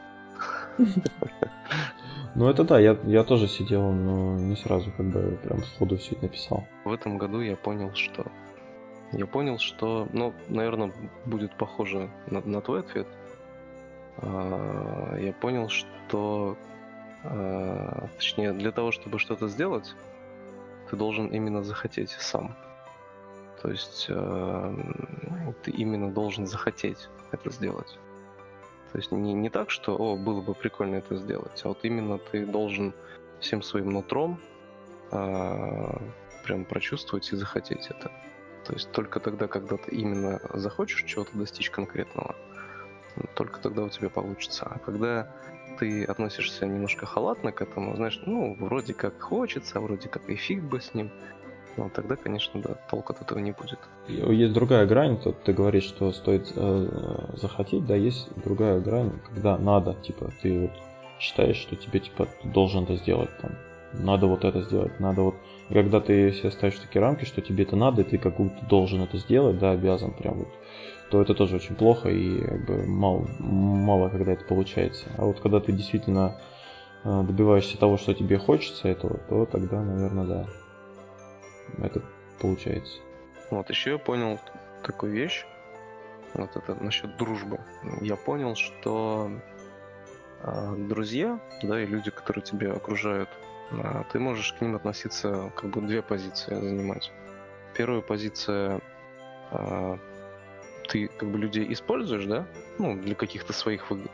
Ну, 2.34 2.48
это 2.48 2.62
да, 2.62 2.78
я, 2.78 2.96
я 3.04 3.24
тоже 3.24 3.48
сидел, 3.48 3.90
но 3.90 4.36
не 4.36 4.54
сразу 4.54 4.92
как 4.96 5.06
бы 5.06 5.38
прям 5.42 5.64
сходу 5.64 5.96
все 5.96 6.12
это 6.12 6.24
написал. 6.24 6.68
В 6.84 6.92
этом 6.92 7.18
году 7.18 7.40
я 7.40 7.56
понял, 7.56 7.92
что... 7.94 8.26
Я 9.12 9.26
понял, 9.26 9.58
что, 9.58 10.06
ну, 10.12 10.34
наверное, 10.48 10.92
будет 11.24 11.56
похоже 11.56 12.10
на, 12.30 12.40
на 12.42 12.60
твой 12.60 12.80
ответ. 12.80 13.08
А, 14.18 15.16
я 15.18 15.32
понял, 15.32 15.68
что 15.68 16.56
Э, 17.24 18.06
точнее, 18.16 18.52
для 18.52 18.72
того, 18.72 18.92
чтобы 18.92 19.18
что-то 19.18 19.48
сделать, 19.48 19.94
ты 20.90 20.96
должен 20.96 21.26
именно 21.28 21.62
захотеть 21.62 22.10
сам. 22.10 22.56
То 23.60 23.70
есть 23.70 24.06
э, 24.08 24.74
ты 25.62 25.70
именно 25.72 26.12
должен 26.12 26.46
захотеть 26.46 27.08
это 27.32 27.50
сделать. 27.50 27.98
То 28.92 28.98
есть 28.98 29.12
не, 29.12 29.34
не 29.34 29.50
так, 29.50 29.70
что, 29.70 29.96
о, 29.96 30.16
было 30.16 30.40
бы 30.40 30.54
прикольно 30.54 30.96
это 30.96 31.16
сделать, 31.16 31.60
а 31.64 31.68
вот 31.68 31.78
именно 31.82 32.18
ты 32.18 32.46
должен 32.46 32.94
всем 33.40 33.62
своим 33.62 33.90
нутром 33.90 34.40
э, 35.10 35.98
прям 36.44 36.64
прочувствовать 36.64 37.30
и 37.32 37.36
захотеть 37.36 37.86
это. 37.88 38.10
То 38.64 38.72
есть 38.72 38.90
только 38.92 39.20
тогда, 39.20 39.46
когда 39.46 39.76
ты 39.76 39.94
именно 39.94 40.40
захочешь 40.54 41.04
чего-то 41.04 41.36
достичь 41.36 41.70
конкретного, 41.70 42.34
только 43.34 43.60
тогда 43.60 43.84
у 43.84 43.88
тебя 43.88 44.08
получится. 44.08 44.66
А 44.66 44.78
когда 44.78 45.34
ты 45.78 46.04
относишься 46.04 46.66
немножко 46.66 47.06
халатно 47.06 47.52
к 47.52 47.62
этому, 47.62 47.94
знаешь, 47.96 48.20
ну, 48.26 48.56
вроде 48.58 48.94
как 48.94 49.20
хочется, 49.20 49.80
вроде 49.80 50.08
как 50.08 50.28
и 50.28 50.34
фиг 50.34 50.62
бы 50.62 50.80
с 50.80 50.94
ним, 50.94 51.10
ну, 51.76 51.90
тогда, 51.94 52.16
конечно, 52.16 52.60
да, 52.60 52.74
толк 52.90 53.10
от 53.10 53.22
этого 53.22 53.38
не 53.38 53.52
будет. 53.52 53.78
Есть 54.08 54.52
другая 54.52 54.86
грань, 54.86 55.18
тут 55.18 55.42
ты 55.42 55.52
говоришь, 55.52 55.84
что 55.84 56.12
стоит 56.12 56.52
э, 56.54 57.34
захотеть, 57.36 57.86
да, 57.86 57.96
есть 57.96 58.28
другая 58.42 58.80
грань, 58.80 59.12
когда 59.26 59.58
надо, 59.58 59.94
типа, 59.94 60.30
ты 60.42 60.60
вот 60.60 60.70
считаешь, 61.20 61.56
что 61.56 61.76
тебе, 61.76 62.00
типа, 62.00 62.26
ты 62.42 62.48
должен 62.48 62.84
это 62.84 62.96
сделать, 62.96 63.30
там, 63.40 63.52
надо 63.92 64.26
вот 64.26 64.44
это 64.44 64.62
сделать, 64.62 64.98
надо 65.00 65.22
вот... 65.22 65.34
И 65.68 65.74
когда 65.74 66.00
ты 66.00 66.32
себе 66.32 66.50
ставишь 66.50 66.78
такие 66.78 67.00
рамки, 67.00 67.24
что 67.24 67.40
тебе 67.40 67.64
это 67.64 67.76
надо, 67.76 68.02
и 68.02 68.04
ты 68.04 68.18
как 68.18 68.36
будто 68.36 68.64
должен 68.66 69.02
это 69.02 69.18
сделать, 69.18 69.58
да, 69.58 69.70
обязан 69.72 70.12
прям 70.12 70.38
вот 70.38 70.48
то 71.10 71.22
это 71.22 71.34
тоже 71.34 71.56
очень 71.56 71.74
плохо 71.74 72.10
и 72.10 72.40
как 72.40 72.66
бы 72.66 72.86
мало, 72.86 73.26
мало 73.38 74.08
когда 74.08 74.32
это 74.32 74.44
получается. 74.44 75.06
А 75.16 75.24
вот 75.24 75.40
когда 75.40 75.60
ты 75.60 75.72
действительно 75.72 76.36
э, 77.04 77.22
добиваешься 77.26 77.78
того, 77.78 77.96
что 77.96 78.14
тебе 78.14 78.38
хочется 78.38 78.88
этого, 78.88 79.18
то 79.28 79.46
тогда, 79.46 79.82
наверное, 79.82 80.26
да, 80.26 80.46
это 81.78 82.02
получается. 82.40 82.98
Вот 83.50 83.70
еще 83.70 83.92
я 83.92 83.98
понял 83.98 84.38
такую 84.82 85.12
вещь, 85.12 85.46
вот 86.34 86.54
это 86.56 86.74
насчет 86.82 87.16
дружбы. 87.16 87.60
Я 88.00 88.16
понял, 88.16 88.54
что 88.54 89.30
э, 90.42 90.74
друзья, 90.76 91.40
да, 91.62 91.80
и 91.82 91.86
люди, 91.86 92.10
которые 92.10 92.44
тебя 92.44 92.72
окружают, 92.72 93.30
э, 93.70 94.04
ты 94.12 94.18
можешь 94.18 94.52
к 94.52 94.60
ним 94.60 94.76
относиться, 94.76 95.52
как 95.56 95.70
бы 95.70 95.80
две 95.80 96.02
позиции 96.02 96.54
занимать. 96.54 97.10
Первая 97.74 98.00
позиция 98.00 98.80
э, 99.50 99.98
ты 100.88 101.08
как 101.08 101.30
бы 101.30 101.38
людей 101.38 101.70
используешь, 101.72 102.24
да, 102.24 102.46
ну, 102.78 102.96
для 102.96 103.14
каких-то 103.14 103.52
своих 103.52 103.90
выгод. 103.90 104.12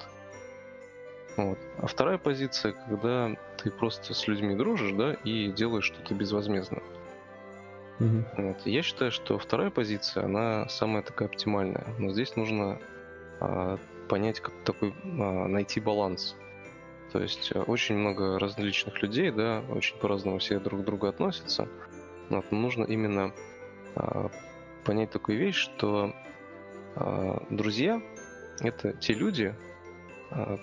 Вот. 1.36 1.58
А 1.78 1.86
вторая 1.86 2.18
позиция, 2.18 2.72
когда 2.72 3.34
ты 3.56 3.70
просто 3.70 4.14
с 4.14 4.28
людьми 4.28 4.54
дружишь, 4.54 4.92
да, 4.92 5.14
и 5.24 5.50
делаешь 5.50 5.84
что-то 5.84 6.14
безвозмездно. 6.14 6.80
Угу. 8.00 8.24
Вот. 8.38 8.66
Я 8.66 8.82
считаю, 8.82 9.10
что 9.12 9.38
вторая 9.38 9.70
позиция, 9.70 10.24
она 10.24 10.68
самая 10.68 11.02
такая 11.02 11.28
оптимальная. 11.28 11.86
Но 11.98 12.12
здесь 12.12 12.36
нужно 12.36 12.80
а, 13.40 13.78
понять, 14.08 14.40
как 14.40 14.52
такой, 14.64 14.94
а, 15.04 15.46
найти 15.46 15.80
баланс. 15.80 16.36
То 17.12 17.20
есть 17.20 17.52
а, 17.54 17.62
очень 17.62 17.96
много 17.96 18.38
различных 18.38 19.00
людей, 19.02 19.30
да, 19.30 19.62
очень 19.70 19.96
по-разному 19.98 20.38
все 20.38 20.58
друг 20.58 20.82
к 20.82 20.84
другу 20.84 21.06
относятся. 21.06 21.68
Вот. 22.30 22.50
Нужно 22.50 22.84
именно 22.84 23.32
а, 23.94 24.30
понять 24.84 25.10
такую 25.10 25.38
вещь, 25.38 25.56
что 25.56 26.12
а, 26.96 27.42
друзья— 27.50 28.00
это 28.60 28.92
те 28.94 29.14
люди, 29.14 29.54
а, 30.30 30.58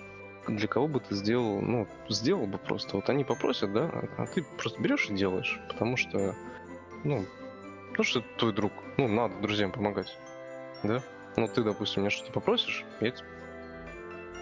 для 0.48 0.66
кого 0.66 0.88
бы 0.88 1.00
ты 1.00 1.14
сделал, 1.14 1.60
ну, 1.60 1.86
сделал 2.08 2.46
бы 2.46 2.58
просто. 2.58 2.96
Вот 2.96 3.08
они 3.08 3.24
попросят, 3.24 3.72
да, 3.72 3.90
а 4.16 4.26
ты 4.26 4.44
просто 4.58 4.82
берешь 4.82 5.08
и 5.08 5.14
делаешь, 5.14 5.60
потому 5.68 5.96
что, 5.96 6.34
ну, 7.04 7.24
ну 7.96 8.04
что 8.04 8.20
это 8.20 8.28
твой 8.38 8.52
друг, 8.52 8.72
ну, 8.96 9.08
надо 9.08 9.34
друзьям 9.40 9.72
помогать, 9.72 10.16
да. 10.82 11.02
Ну, 11.36 11.48
ты, 11.48 11.62
допустим, 11.62 12.02
меня 12.02 12.10
что-то 12.10 12.32
попросишь, 12.32 12.84
я 13.00 13.12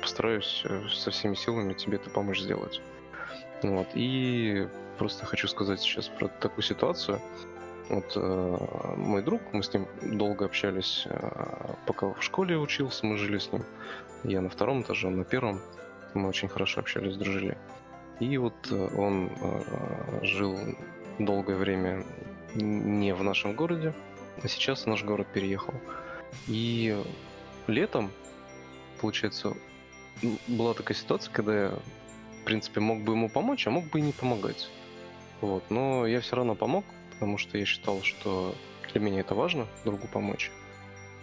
постараюсь 0.00 0.62
э, 0.64 0.88
со 0.88 1.10
всеми 1.10 1.34
силами 1.34 1.72
тебе 1.72 1.96
это 1.96 2.10
помочь 2.10 2.40
сделать. 2.40 2.80
Вот, 3.62 3.88
и 3.94 4.66
просто 4.98 5.26
хочу 5.26 5.46
сказать 5.48 5.80
сейчас 5.80 6.08
про 6.08 6.28
такую 6.28 6.62
ситуацию. 6.62 7.20
Вот 7.88 8.12
э, 8.14 8.94
мой 8.96 9.22
друг, 9.22 9.42
мы 9.52 9.62
с 9.62 9.72
ним 9.72 9.86
долго 10.02 10.44
общались, 10.44 11.06
э, 11.06 11.74
пока 11.86 12.12
в 12.12 12.22
школе 12.22 12.56
учился, 12.56 13.04
мы 13.06 13.16
жили 13.16 13.38
с 13.38 13.52
ним. 13.52 13.64
Я 14.22 14.40
на 14.40 14.48
втором 14.48 14.82
этаже, 14.82 15.08
он 15.08 15.16
на 15.16 15.24
первом. 15.24 15.60
Мы 16.14 16.28
очень 16.28 16.48
хорошо 16.48 16.80
общались, 16.80 17.16
дружили. 17.16 17.56
И 18.20 18.36
вот 18.38 18.54
э, 18.70 18.88
он 18.96 19.30
э, 19.40 20.20
жил 20.22 20.56
долгое 21.18 21.56
время 21.56 22.04
не 22.54 23.14
в 23.14 23.22
нашем 23.22 23.54
городе, 23.54 23.94
а 24.42 24.48
сейчас 24.48 24.84
в 24.84 24.86
наш 24.86 25.04
город 25.04 25.28
переехал. 25.32 25.74
И 26.46 26.96
летом, 27.66 28.10
получается, 29.00 29.56
была 30.46 30.74
такая 30.74 30.96
ситуация, 30.96 31.32
когда 31.32 31.62
я, 31.62 31.78
в 32.40 32.44
принципе, 32.44 32.80
мог 32.80 33.02
бы 33.02 33.12
ему 33.12 33.28
помочь, 33.28 33.66
а 33.66 33.70
мог 33.70 33.84
бы 33.86 33.98
и 33.98 34.02
не 34.02 34.12
помогать. 34.12 34.70
Вот. 35.40 35.64
Но 35.70 36.06
я 36.06 36.20
все 36.20 36.36
равно 36.36 36.54
помог, 36.54 36.84
потому 37.12 37.38
что 37.38 37.58
я 37.58 37.64
считал, 37.64 38.02
что 38.02 38.54
для 38.92 39.00
меня 39.00 39.20
это 39.20 39.34
важно, 39.34 39.66
другу 39.84 40.08
помочь. 40.08 40.50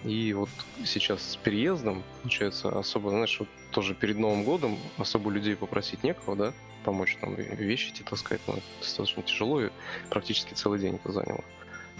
И 0.03 0.33
вот 0.33 0.49
сейчас 0.85 1.21
с 1.21 1.35
переездом, 1.35 2.03
получается, 2.21 2.69
особо, 2.77 3.09
знаешь, 3.09 3.39
вот 3.39 3.49
тоже 3.77 3.93
перед 3.93 4.17
Новым 4.17 4.43
годом 4.43 4.75
особо 4.97 5.29
людей 5.29 5.55
попросить 5.55 6.03
некого, 6.03 6.35
да, 6.35 6.53
помочь 6.83 7.15
там 7.21 7.35
вещи 7.35 7.91
эти 7.93 8.01
таскать, 8.01 8.41
но 8.47 8.55
это 8.55 8.63
достаточно 8.79 9.21
тяжело, 9.21 9.61
и 9.61 9.69
практически 10.09 10.55
целый 10.55 10.79
день 10.79 10.95
это 10.95 11.11
заняло. 11.11 11.43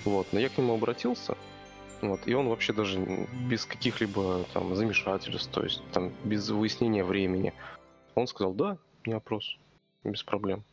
Вот, 0.04 0.26
но 0.32 0.40
я 0.40 0.50
к 0.50 0.58
нему 0.58 0.74
обратился, 0.74 1.38
вот, 2.02 2.22
и 2.26 2.34
он 2.34 2.48
вообще 2.48 2.74
даже 2.74 3.28
без 3.48 3.66
каких-либо 3.66 4.44
там 4.56 4.74
замешательств, 4.74 5.52
то 5.52 5.62
есть 5.63 5.84
там 5.92 6.12
без 6.24 6.50
выяснения 6.50 7.04
времени, 7.04 7.54
он 8.16 8.26
сказал, 8.26 8.56
да, 8.56 8.80
не 9.06 9.13
вопрос, 9.13 9.60
без 10.04 10.24
проблем. 10.24 10.63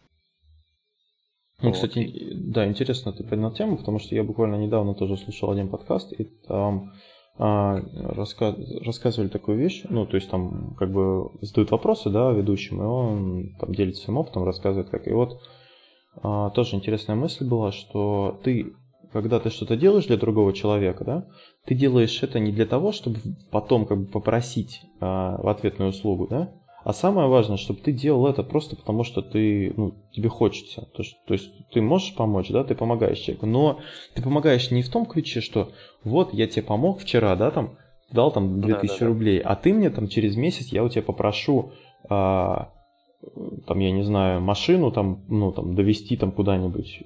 Ну, 1.60 1.68
вот. 1.68 1.74
кстати, 1.74 2.32
да, 2.32 2.66
интересно 2.66 3.12
ты 3.12 3.24
поднял 3.24 3.52
тему, 3.52 3.76
потому 3.76 3.98
что 3.98 4.14
я 4.14 4.24
буквально 4.24 4.54
недавно 4.54 4.94
тоже 4.94 5.18
слушал 5.18 5.50
один 5.50 5.68
подкаст, 5.68 6.14
и 6.14 6.24
там 6.24 6.94
раска... 7.36 8.54
рассказывали 8.84 9.28
такую 9.28 9.58
вещь, 9.58 9.82
ну, 9.88 10.06
то 10.06 10.16
есть 10.16 10.30
там 10.30 10.74
как 10.78 10.92
бы 10.92 11.30
задают 11.40 11.70
вопросы, 11.70 12.10
да, 12.10 12.30
ведущим, 12.30 12.80
и 12.80 12.84
он 12.84 13.56
там 13.58 13.74
делится 13.74 14.04
своим 14.04 14.18
опытом, 14.18 14.44
рассказывает, 14.44 14.90
как. 14.90 15.06
И 15.08 15.12
вот 15.12 15.40
а, 16.22 16.50
тоже 16.50 16.76
интересная 16.76 17.16
мысль 17.16 17.46
была, 17.46 17.72
что 17.72 18.40
ты, 18.44 18.72
когда 19.12 19.40
ты 19.40 19.50
что-то 19.50 19.76
делаешь 19.76 20.06
для 20.06 20.16
другого 20.16 20.52
человека, 20.52 21.04
да, 21.04 21.26
ты 21.66 21.74
делаешь 21.74 22.22
это 22.22 22.38
не 22.38 22.52
для 22.52 22.66
того, 22.66 22.92
чтобы 22.92 23.18
потом 23.50 23.86
как 23.86 23.98
бы 23.98 24.06
попросить 24.06 24.82
а, 25.00 25.40
в 25.42 25.48
ответную 25.48 25.90
услугу, 25.90 26.28
да, 26.28 26.52
А 26.84 26.92
самое 26.92 27.28
важное, 27.28 27.56
чтобы 27.56 27.80
ты 27.80 27.92
делал 27.92 28.26
это 28.26 28.42
просто 28.42 28.76
потому, 28.76 29.04
что 29.04 29.22
ты, 29.22 29.72
ну, 29.76 29.94
тебе 30.12 30.28
хочется. 30.28 30.86
То, 30.94 31.02
что, 31.02 31.16
то 31.26 31.32
есть 31.32 31.50
ты 31.70 31.80
можешь 31.80 32.14
помочь, 32.14 32.50
да, 32.50 32.62
ты 32.62 32.74
помогаешь 32.74 33.18
человеку, 33.18 33.46
но 33.46 33.80
ты 34.14 34.22
помогаешь 34.22 34.70
не 34.70 34.82
в 34.82 34.90
том 34.90 35.06
ключе, 35.06 35.40
что 35.40 35.72
вот 36.04 36.34
я 36.34 36.46
тебе 36.46 36.62
помог 36.62 37.00
вчера, 37.00 37.36
да, 37.36 37.50
там, 37.50 37.78
дал 38.12 38.30
там 38.30 38.60
2000 38.60 38.86
да, 38.86 38.98
да, 39.00 39.06
рублей, 39.06 39.42
да. 39.42 39.48
а 39.48 39.56
ты 39.56 39.72
мне 39.72 39.88
там 39.88 40.08
через 40.08 40.36
месяц, 40.36 40.68
я 40.68 40.84
у 40.84 40.90
тебя 40.90 41.02
попрошу, 41.02 41.72
а, 42.10 42.70
там, 43.66 43.78
я 43.78 43.90
не 43.90 44.02
знаю, 44.02 44.42
машину 44.42 44.92
там, 44.92 45.24
ну, 45.28 45.52
там, 45.52 45.74
довести 45.74 46.18
там 46.18 46.32
куда-нибудь, 46.32 47.04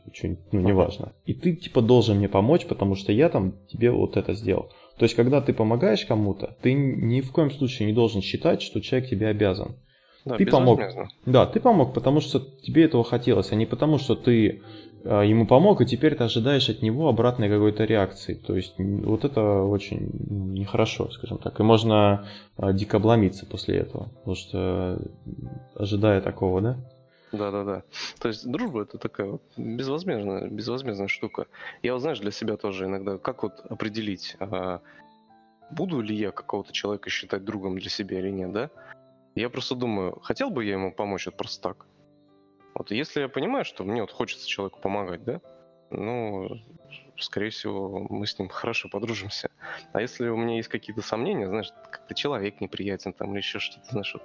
ну, 0.50 0.60
неважно. 0.60 1.12
И 1.24 1.34
ты, 1.34 1.54
типа, 1.54 1.82
должен 1.82 2.16
мне 2.16 2.28
помочь, 2.28 2.66
потому 2.66 2.96
что 2.96 3.12
я 3.12 3.28
там 3.28 3.54
тебе 3.68 3.92
вот 3.92 4.16
это 4.16 4.34
сделал. 4.34 4.72
То 4.98 5.04
есть, 5.04 5.14
когда 5.14 5.40
ты 5.40 5.52
помогаешь 5.52 6.04
кому-то, 6.04 6.56
ты 6.60 6.72
ни 6.72 7.20
в 7.20 7.30
коем 7.30 7.50
случае 7.50 7.86
не 7.86 7.94
должен 7.94 8.20
считать, 8.20 8.62
что 8.62 8.80
человек 8.80 9.08
тебе 9.08 9.28
обязан. 9.28 9.76
Да, 10.24 10.36
ты 10.36 10.46
помог. 10.46 10.80
Да, 11.24 11.46
ты 11.46 11.60
помог, 11.60 11.94
потому 11.94 12.20
что 12.20 12.40
тебе 12.40 12.84
этого 12.84 13.04
хотелось, 13.04 13.52
а 13.52 13.54
не 13.54 13.66
потому, 13.66 13.98
что 13.98 14.14
ты 14.14 14.60
э, 15.04 15.22
ему 15.24 15.46
помог, 15.46 15.80
и 15.80 15.86
теперь 15.86 16.16
ты 16.16 16.24
ожидаешь 16.24 16.68
от 16.68 16.82
него 16.82 17.08
обратной 17.08 17.48
какой-то 17.48 17.84
реакции. 17.84 18.34
То 18.34 18.56
есть 18.56 18.74
вот 18.78 19.24
это 19.24 19.62
очень 19.62 20.10
нехорошо, 20.52 21.10
скажем 21.10 21.38
так. 21.38 21.58
И 21.60 21.62
можно 21.62 22.26
э, 22.58 22.72
дико 22.72 22.96
обломиться 22.96 23.46
после 23.46 23.78
этого, 23.78 24.10
потому 24.18 24.34
что 24.34 25.00
ожидая 25.76 26.20
такого, 26.20 26.60
да? 26.60 26.76
Да, 27.32 27.50
да, 27.50 27.64
да. 27.64 27.82
То 28.20 28.28
есть 28.28 28.50
дружба 28.50 28.82
это 28.82 28.98
такая 28.98 29.26
вот 29.28 29.42
безвозмездная, 29.56 30.48
безвозмездная 30.48 31.08
штука. 31.08 31.46
Я 31.82 31.92
вот 31.92 32.00
знаешь 32.00 32.20
для 32.20 32.30
себя 32.30 32.56
тоже 32.56 32.86
иногда, 32.86 33.18
как 33.18 33.42
вот 33.42 33.60
определить, 33.68 34.36
а, 34.40 34.80
буду 35.70 36.00
ли 36.00 36.14
я 36.14 36.30
какого-то 36.30 36.72
человека 36.72 37.10
считать 37.10 37.44
другом 37.44 37.78
для 37.78 37.90
себя 37.90 38.18
или 38.18 38.30
нет, 38.30 38.52
да? 38.52 38.70
Я 39.34 39.50
просто 39.50 39.74
думаю, 39.74 40.18
хотел 40.20 40.50
бы 40.50 40.64
я 40.64 40.72
ему 40.72 40.92
помочь 40.92 41.26
вот 41.26 41.36
просто 41.36 41.62
так. 41.62 41.86
Вот 42.74 42.90
если 42.90 43.20
я 43.20 43.28
понимаю, 43.28 43.64
что 43.64 43.84
мне 43.84 44.00
вот 44.00 44.10
хочется 44.10 44.48
человеку 44.48 44.80
помогать, 44.80 45.22
да, 45.24 45.40
ну, 45.90 46.48
скорее 47.18 47.50
всего, 47.50 48.06
мы 48.08 48.26
с 48.26 48.38
ним 48.38 48.48
хорошо 48.48 48.88
подружимся. 48.88 49.50
А 49.92 50.00
если 50.00 50.28
у 50.28 50.36
меня 50.36 50.56
есть 50.56 50.68
какие-то 50.68 51.02
сомнения, 51.02 51.46
знаешь, 51.46 51.72
как-то 51.90 52.14
человек 52.14 52.60
неприятен 52.60 53.12
там 53.12 53.32
или 53.32 53.38
еще 53.38 53.58
что-то, 53.58 53.90
знаешь, 53.90 54.14
вот 54.14 54.22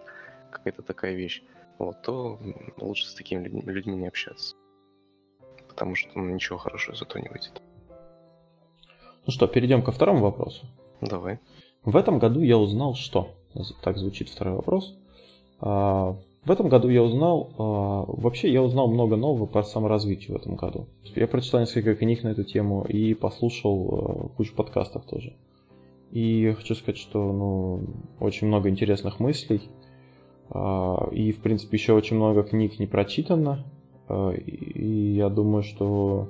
какая-то 0.51 0.81
такая 0.83 1.13
вещь, 1.13 1.43
вот, 1.79 2.01
то 2.01 2.39
лучше 2.77 3.07
с 3.07 3.13
такими 3.13 3.47
людьми 3.47 3.95
не 3.95 4.07
общаться. 4.07 4.55
Потому 5.67 5.95
что 5.95 6.09
ну, 6.15 6.33
ничего 6.33 6.57
хорошего 6.57 6.95
из 6.95 7.01
этого 7.01 7.21
не 7.21 7.29
выйдет. 7.29 7.61
Ну 9.25 9.31
что, 9.31 9.47
перейдем 9.47 9.81
ко 9.81 9.91
второму 9.91 10.21
вопросу. 10.21 10.65
Давай. 11.01 11.39
В 11.83 11.95
этом 11.95 12.19
году 12.19 12.41
я 12.41 12.57
узнал, 12.57 12.95
что... 12.95 13.29
Так 13.81 13.97
звучит 13.97 14.29
второй 14.29 14.55
вопрос. 14.55 14.97
А, 15.59 16.17
в 16.43 16.51
этом 16.51 16.67
году 16.69 16.89
я 16.89 17.03
узнал... 17.03 17.51
А, 17.57 18.05
вообще, 18.07 18.51
я 18.51 18.61
узнал 18.61 18.87
много 18.87 19.15
нового 19.15 19.45
по 19.45 19.63
саморазвитию 19.63 20.37
в 20.37 20.41
этом 20.41 20.55
году. 20.55 20.87
Я 21.15 21.27
прочитал 21.27 21.61
несколько 21.61 21.95
книг 21.95 22.23
на 22.23 22.29
эту 22.29 22.43
тему 22.43 22.83
и 22.83 23.13
послушал 23.13 24.29
а, 24.33 24.35
кучу 24.35 24.55
подкастов 24.55 25.05
тоже. 25.05 25.33
И 26.11 26.51
хочу 26.51 26.75
сказать, 26.75 26.97
что 26.97 27.31
ну, 27.31 27.83
очень 28.19 28.47
много 28.47 28.69
интересных 28.69 29.19
мыслей. 29.19 29.61
И, 30.49 31.31
в 31.31 31.41
принципе, 31.41 31.77
еще 31.77 31.93
очень 31.93 32.17
много 32.17 32.43
книг 32.43 32.79
не 32.79 32.87
прочитано. 32.87 33.65
И 34.09 35.13
я 35.17 35.29
думаю, 35.29 35.63
что 35.63 36.29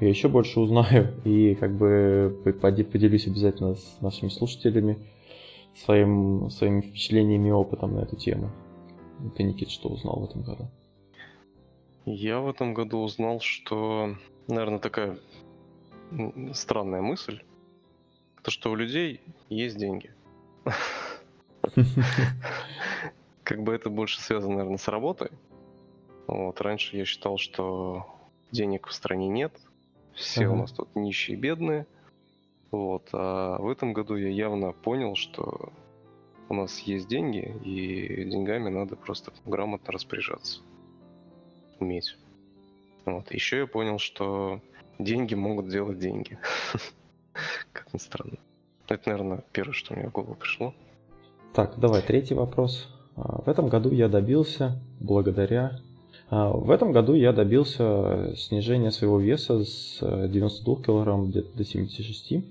я 0.00 0.08
еще 0.08 0.28
больше 0.28 0.60
узнаю 0.60 1.14
и 1.24 1.54
как 1.54 1.76
бы 1.76 2.42
поделюсь 2.60 3.26
обязательно 3.26 3.74
с 3.74 4.00
нашими 4.00 4.28
слушателями 4.28 4.98
своим, 5.74 6.50
своими 6.50 6.80
впечатлениями 6.80 7.48
и 7.48 7.52
опытом 7.52 7.94
на 7.94 8.00
эту 8.00 8.16
тему. 8.16 8.50
Ты, 9.36 9.44
Никит, 9.44 9.70
что 9.70 9.88
узнал 9.88 10.20
в 10.20 10.24
этом 10.24 10.42
году? 10.42 10.68
Я 12.04 12.40
в 12.40 12.48
этом 12.48 12.74
году 12.74 12.98
узнал, 12.98 13.40
что, 13.40 14.16
наверное, 14.48 14.80
такая 14.80 15.18
странная 16.52 17.00
мысль, 17.00 17.40
то 18.42 18.50
что 18.50 18.72
у 18.72 18.74
людей 18.74 19.20
есть 19.48 19.78
деньги. 19.78 20.10
Как 23.44 23.62
бы 23.62 23.74
это 23.74 23.90
больше 23.90 24.20
связано, 24.20 24.56
наверное, 24.56 24.78
с 24.78 24.88
работой. 24.88 25.30
Вот, 26.26 26.60
раньше 26.60 26.96
я 26.96 27.04
считал, 27.04 27.38
что 27.38 28.06
денег 28.52 28.86
в 28.86 28.92
стране 28.92 29.28
нет, 29.28 29.52
все 30.14 30.44
ага. 30.44 30.52
у 30.52 30.56
нас 30.56 30.72
тут 30.72 30.94
нищие, 30.94 31.36
бедные. 31.36 31.86
Вот. 32.70 33.08
А 33.12 33.58
в 33.58 33.68
этом 33.68 33.92
году 33.92 34.16
я 34.16 34.28
явно 34.28 34.72
понял, 34.72 35.14
что 35.14 35.72
у 36.48 36.54
нас 36.54 36.78
есть 36.80 37.08
деньги, 37.08 37.54
и 37.64 38.24
деньгами 38.24 38.68
надо 38.68 38.96
просто 38.96 39.32
грамотно 39.44 39.92
распоряжаться. 39.92 40.60
Уметь. 41.80 42.16
Вот. 43.04 43.32
Еще 43.32 43.58
я 43.58 43.66
понял, 43.66 43.98
что 43.98 44.60
деньги 44.98 45.34
могут 45.34 45.68
делать 45.68 45.98
деньги. 45.98 46.38
Как 47.72 47.92
ни 47.92 47.98
странно. 47.98 48.38
Это, 48.88 49.08
наверное, 49.08 49.44
первое, 49.52 49.72
что 49.72 49.94
мне 49.94 50.08
в 50.08 50.12
голову 50.12 50.34
пришло. 50.34 50.74
Так, 51.54 51.78
давай, 51.78 52.02
третий 52.02 52.34
вопрос. 52.34 52.91
А, 53.16 53.42
в 53.42 53.48
этом 53.48 53.68
году 53.68 53.90
я 53.90 54.08
добился, 54.08 54.78
благодаря 55.00 55.78
а, 56.30 56.50
в 56.50 56.70
этом 56.70 56.92
году 56.92 57.14
я 57.14 57.32
добился 57.32 58.34
снижения 58.36 58.90
своего 58.90 59.20
веса 59.20 59.64
с 59.64 59.98
92 60.00 60.74
э, 60.74 60.82
кг 60.82 61.54
до 61.54 61.64
76 61.64 62.44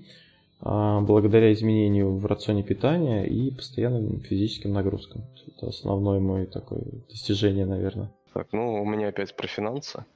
а, 0.60 1.00
благодаря 1.00 1.52
изменению 1.52 2.16
в 2.16 2.24
рационе 2.26 2.62
питания 2.62 3.24
и 3.24 3.50
постоянным 3.50 4.20
физическим 4.20 4.72
нагрузкам. 4.72 5.22
Это 5.48 5.66
основное 5.66 6.20
мое 6.20 6.46
такое 6.46 6.84
достижение, 7.10 7.66
наверное. 7.66 8.12
Так, 8.32 8.48
ну 8.52 8.80
у 8.80 8.86
меня 8.86 9.08
опять 9.08 9.34
про 9.36 9.46
финансы. 9.46 10.04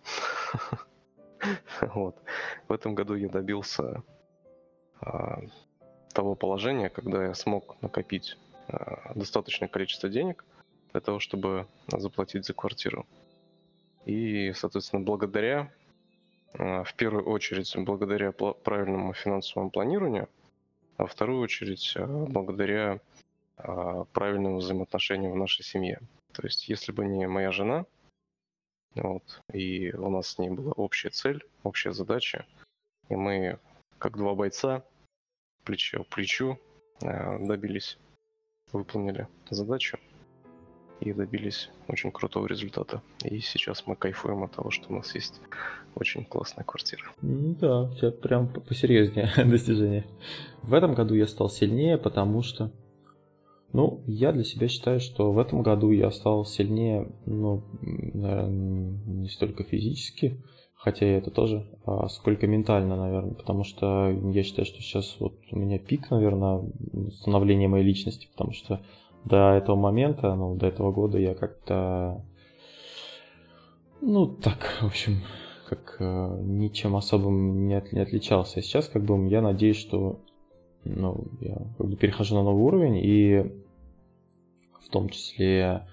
Вот. 1.95 2.17
В 2.67 2.73
этом 2.73 2.95
году 2.95 3.15
я 3.15 3.29
добился 3.29 4.03
того 6.13 6.35
положения, 6.35 6.89
когда 6.89 7.25
я 7.27 7.35
смог 7.35 7.77
накопить 7.83 8.37
достаточное 9.15 9.69
количество 9.69 10.09
денег 10.09 10.45
для 10.93 11.01
того, 11.01 11.19
чтобы 11.19 11.67
заплатить 11.89 12.45
за 12.45 12.55
квартиру. 12.55 13.07
И, 14.07 14.53
соответственно, 14.55 15.05
благодаря, 15.05 15.73
а, 16.55 16.85
в 16.85 16.95
первую 16.95 17.25
очередь, 17.25 17.77
благодаря 17.77 18.33
правильному 18.33 19.13
финансовому 19.13 19.71
планированию, 19.71 20.29
а 20.97 21.03
во 21.03 21.09
вторую 21.09 21.41
очередь, 21.41 21.93
а, 21.97 22.07
благодаря 22.07 23.01
правильному 23.57 24.59
взаимоотношению 24.59 25.33
в 25.33 25.37
нашей 25.37 25.65
семье. 25.65 26.01
То 26.33 26.43
есть, 26.43 26.69
если 26.69 26.93
бы 26.93 27.07
не 27.07 27.27
моя 27.27 27.51
жена, 27.51 27.87
вот, 28.95 29.43
и 29.51 29.93
у 29.93 30.11
нас 30.11 30.29
с 30.29 30.39
ней 30.39 30.51
была 30.51 30.73
общая 30.73 31.09
цель, 31.09 31.43
общая 31.63 31.93
задача, 31.93 32.45
и 33.09 33.17
мы, 33.17 33.59
как 33.99 34.19
два 34.19 34.35
бойца, 34.35 34.85
плечо 35.65 36.05
к 36.05 36.09
плечу, 36.09 36.59
добились, 37.01 37.99
выполнили 38.73 39.29
задачу, 39.51 39.99
и 41.01 41.13
добились 41.13 41.71
очень 41.89 42.11
крутого 42.11 42.47
результата. 42.47 43.03
И 43.25 43.41
сейчас 43.41 43.87
мы 43.87 43.97
кайфуем 43.97 44.45
от 44.45 44.53
того, 44.53 44.71
что 44.71 44.87
у 44.89 44.97
нас 44.97 45.15
есть 45.15 45.41
очень 45.95 46.25
классная 46.25 46.65
квартира. 46.65 47.05
Да, 47.21 47.89
все 47.91 48.11
прям 48.11 48.49
посерьезнее 48.49 49.31
достижение. 49.45 50.07
В 50.63 50.73
этом 50.75 50.95
году 50.95 51.15
я 51.15 51.27
стал 51.27 51.51
сильнее, 51.51 51.99
потому 51.99 52.43
что 52.43 52.73
ну, 53.73 54.03
я 54.07 54.33
для 54.33 54.45
себя 54.45 54.69
считаю, 54.69 55.01
что 55.01 55.33
в 55.33 55.39
этом 55.39 55.63
году 55.63 55.91
я 55.91 56.11
стал 56.11 56.47
сильнее, 56.47 57.09
ну, 57.27 57.63
наверное, 57.83 58.49
не 58.49 59.29
столько 59.29 59.65
физически, 59.65 60.43
хотя 60.77 61.07
это 61.07 61.31
тоже, 61.31 61.67
а 61.85 62.09
сколько 62.09 62.47
ментально, 62.47 62.97
наверное, 62.97 63.35
потому 63.35 63.65
что 63.65 64.11
я 64.11 64.43
считаю, 64.43 64.67
что 64.67 64.81
сейчас 64.81 65.17
вот 65.19 65.35
у 65.51 65.59
меня 65.59 65.79
пик, 65.79 66.11
наверное, 66.11 66.63
становления 67.13 67.69
моей 67.69 67.85
личности, 67.85 68.29
потому 68.31 68.53
что 68.53 68.81
до 69.25 69.55
этого 69.55 69.77
момента, 69.77 70.35
ну, 70.35 70.55
до 70.55 70.67
этого 70.67 70.93
года 70.93 71.19
я 71.19 71.35
как-то, 71.35 72.25
ну, 74.01 74.29
так, 74.29 74.79
в 74.81 74.87
общем, 74.87 75.23
как 75.69 75.97
э, 75.99 76.39
ничем 76.43 76.95
особым 76.95 77.67
не, 77.67 77.75
от, 77.75 77.93
не 77.93 78.01
отличался. 78.01 78.63
Сейчас, 78.63 78.89
как 78.89 79.03
бы, 79.05 79.29
я 79.29 79.43
надеюсь, 79.43 79.79
что, 79.79 80.21
ну, 80.85 81.25
я 81.41 81.57
как 81.77 81.89
бы 81.89 81.97
перехожу 81.97 82.37
на 82.37 82.45
новый 82.45 82.63
уровень, 82.63 83.01
и 83.03 83.53
в 84.81 84.89
том 84.91 85.09
числе 85.09 85.89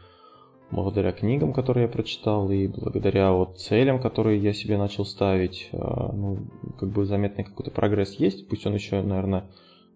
благодаря 0.73 1.11
книгам, 1.11 1.53
которые 1.53 1.83
я 1.83 1.89
прочитал, 1.89 2.49
и 2.51 2.67
благодаря 2.67 3.31
вот 3.31 3.59
целям, 3.59 4.01
которые 4.01 4.39
я 4.39 4.53
себе 4.53 4.77
начал 4.77 5.05
ставить, 5.05 5.69
э, 5.71 5.77
ну, 5.77 6.39
как 6.79 6.89
бы 6.89 7.05
заметный 7.05 7.43
какой-то 7.43 7.71
прогресс 7.71 8.15
есть, 8.15 8.47
пусть 8.47 8.65
он 8.65 8.73
еще, 8.73 9.01
наверное, 9.01 9.45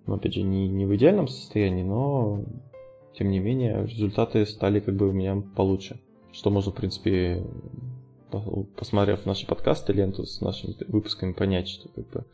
ну, 0.06 0.16
опять 0.16 0.34
же, 0.34 0.44
не, 0.44 0.68
не 0.68 0.86
в 0.86 0.96
идеальном 0.96 1.28
состоянии, 1.28 1.84
но 1.84 2.44
тем 3.18 3.32
не 3.32 3.40
менее, 3.40 3.86
результаты 3.86 4.46
стали 4.46 4.80
как 4.80 4.96
бы 4.96 5.10
у 5.10 5.12
меня 5.12 5.42
получше. 5.56 6.00
Что 6.32 6.52
можно, 6.52 6.72
в 6.72 6.76
принципе, 6.76 7.44
посмотрев 8.78 9.26
наши 9.26 9.48
подкасты, 9.48 9.94
ленту 9.94 10.26
с 10.26 10.40
нашими 10.42 10.76
выпусками, 10.88 11.34
понять, 11.34 11.68
что 11.68 11.90
как 11.90 12.08
бы 12.10 12.26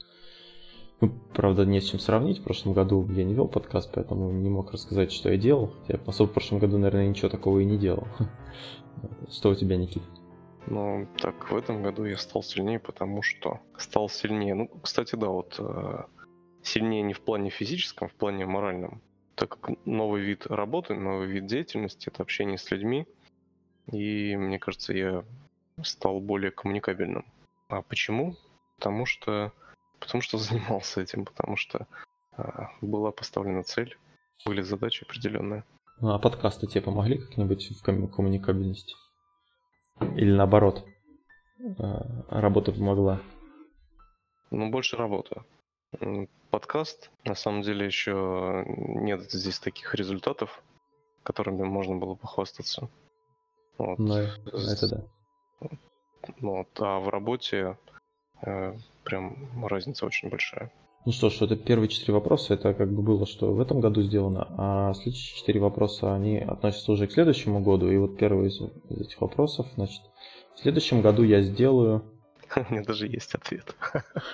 Ну, 1.02 1.12
правда, 1.34 1.66
не 1.66 1.82
с 1.82 1.90
чем 1.90 2.00
сравнить. 2.00 2.40
В 2.40 2.44
прошлом 2.44 2.74
году 2.74 3.08
я 3.12 3.24
не 3.24 3.34
вел 3.34 3.48
подкаст, 3.48 3.92
поэтому 3.94 4.32
не 4.32 4.50
мог 4.50 4.72
рассказать, 4.72 5.12
что 5.12 5.30
я 5.30 5.38
делал. 5.38 5.74
Я, 5.88 6.00
особо 6.06 6.30
в 6.30 6.34
прошлом 6.34 6.60
году, 6.60 6.78
наверное, 6.78 7.08
ничего 7.08 7.30
такого 7.30 7.60
и 7.60 7.66
не 7.66 7.78
делал. 7.78 8.08
Что 9.30 9.50
у 9.50 9.56
тебя, 9.56 9.76
Никит? 9.76 10.04
Ну, 10.68 11.08
так, 11.18 11.52
в 11.52 11.58
этом 11.58 11.84
году 11.84 12.06
я 12.06 12.18
стал 12.18 12.42
сильнее, 12.42 12.80
потому 12.80 13.22
что 13.22 13.60
стал 13.78 14.08
сильнее. 14.08 14.54
Ну, 14.54 14.70
кстати, 14.82 15.16
да, 15.16 15.28
вот 15.28 15.56
э, 15.60 16.04
сильнее 16.62 17.02
не 17.02 17.14
в 17.14 17.22
плане 17.22 17.50
физическом, 17.50 18.08
в 18.08 18.14
плане 18.14 18.46
моральном. 18.46 19.02
Так 19.36 19.58
как 19.60 19.76
новый 19.86 20.22
вид 20.22 20.48
работы, 20.48 20.94
новый 20.94 21.28
вид 21.28 21.48
деятельности, 21.48 22.08
это 22.08 22.24
общение 22.24 22.58
с 22.58 22.72
людьми. 22.72 23.06
И 23.92 24.36
мне 24.38 24.58
кажется, 24.58 24.94
я 24.94 25.26
стал 25.82 26.22
более 26.22 26.52
коммуникабельным. 26.52 27.26
А 27.68 27.82
почему? 27.82 28.36
Потому 28.78 29.06
что, 29.06 29.52
потому 30.04 30.22
что 30.22 30.38
занимался 30.40 31.02
этим, 31.02 31.26
потому 31.26 31.56
что 31.56 31.88
а, 32.36 32.70
была 32.82 33.12
поставлена 33.12 33.64
цель, 33.64 33.98
были 34.46 34.62
задачи 34.62 35.04
определенные. 35.04 35.64
Ну, 36.00 36.12
а 36.14 36.20
подкасты 36.20 36.68
тебе 36.68 36.82
помогли 36.82 37.18
как-нибудь 37.18 37.72
в 37.72 37.82
коммуникабельности? 37.82 38.96
Или 40.16 40.32
наоборот, 40.32 40.86
а, 41.80 42.26
работа 42.30 42.72
помогла? 42.72 43.22
Ну, 44.52 44.70
больше 44.70 44.98
работа. 44.98 45.46
Подкаст, 46.50 47.12
на 47.24 47.36
самом 47.36 47.62
деле, 47.62 47.86
еще 47.86 48.66
нет 48.68 49.32
здесь 49.32 49.60
таких 49.60 49.94
результатов, 49.96 50.64
которыми 51.24 51.64
можно 51.64 51.96
было 51.96 52.16
похвастаться. 52.16 52.90
Вот. 53.78 54.00
Ну, 54.00 54.16
это 54.16 54.90
да. 54.90 55.70
Вот. 56.40 56.68
А 56.80 57.00
в 57.00 57.10
работе 57.10 57.78
э, 58.46 58.76
прям 59.04 59.66
разница 59.66 60.06
очень 60.06 60.30
большая. 60.30 60.72
Ну 61.06 61.12
что 61.12 61.30
ж, 61.30 61.42
это 61.42 61.58
первые 61.58 61.90
четыре 61.90 62.14
вопроса, 62.14 62.54
это 62.54 62.74
как 62.74 62.90
бы 62.92 63.02
было, 63.02 63.26
что 63.28 63.54
в 63.54 63.60
этом 63.60 63.82
году 63.82 64.02
сделано, 64.02 64.48
а 64.58 64.94
следующие 64.94 65.38
четыре 65.38 65.60
вопроса, 65.60 66.16
они 66.16 66.40
относятся 66.40 66.94
уже 66.94 67.08
к 67.08 67.12
следующему 67.12 67.60
году, 67.60 67.92
и 67.92 67.98
вот 67.98 68.18
первый 68.18 68.48
из, 68.48 68.62
из 68.90 69.02
этих 69.02 69.20
вопросов, 69.20 69.68
значит, 69.76 70.02
в 70.56 70.60
следующем 70.60 71.02
году 71.02 71.24
я 71.24 71.42
сделаю... 71.42 72.06
У 72.56 72.74
меня 72.74 72.84
даже 72.84 73.08
есть 73.08 73.36
ответ. 73.36 73.76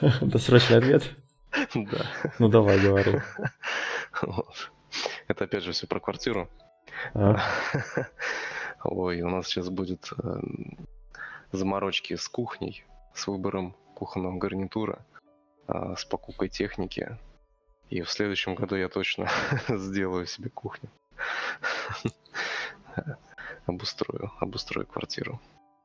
Досрочный 0.22 0.78
ответ? 0.78 1.04
Да. 1.74 2.06
Ну 2.38 2.48
давай, 2.48 2.80
говори. 2.80 3.20
Это 5.28 5.46
опять 5.46 5.64
же 5.64 5.72
все 5.72 5.88
про 5.88 6.00
квартиру. 6.00 6.48
А? 7.16 7.40
Ой, 8.84 9.22
у 9.22 9.30
нас 9.30 9.48
сейчас 9.48 9.70
будет 9.70 10.12
э, 10.22 10.40
заморочки 11.52 12.16
с 12.16 12.28
кухней, 12.28 12.86
с 13.14 13.26
выбором 13.28 13.76
кухонного 14.00 14.38
гарнитура, 14.38 15.06
э, 15.68 15.96
с 15.98 16.06
покупкой 16.06 16.50
техники. 16.50 17.18
И 17.90 18.02
в 18.02 18.10
следующем 18.10 18.56
году 18.56 18.76
я 18.76 18.90
точно 18.90 19.28
сделаю 19.68 20.26
себе 20.26 20.50
кухню. 20.50 20.90
обустрою, 23.66 24.32
обустрою 24.40 24.88
квартиру. 24.88 25.40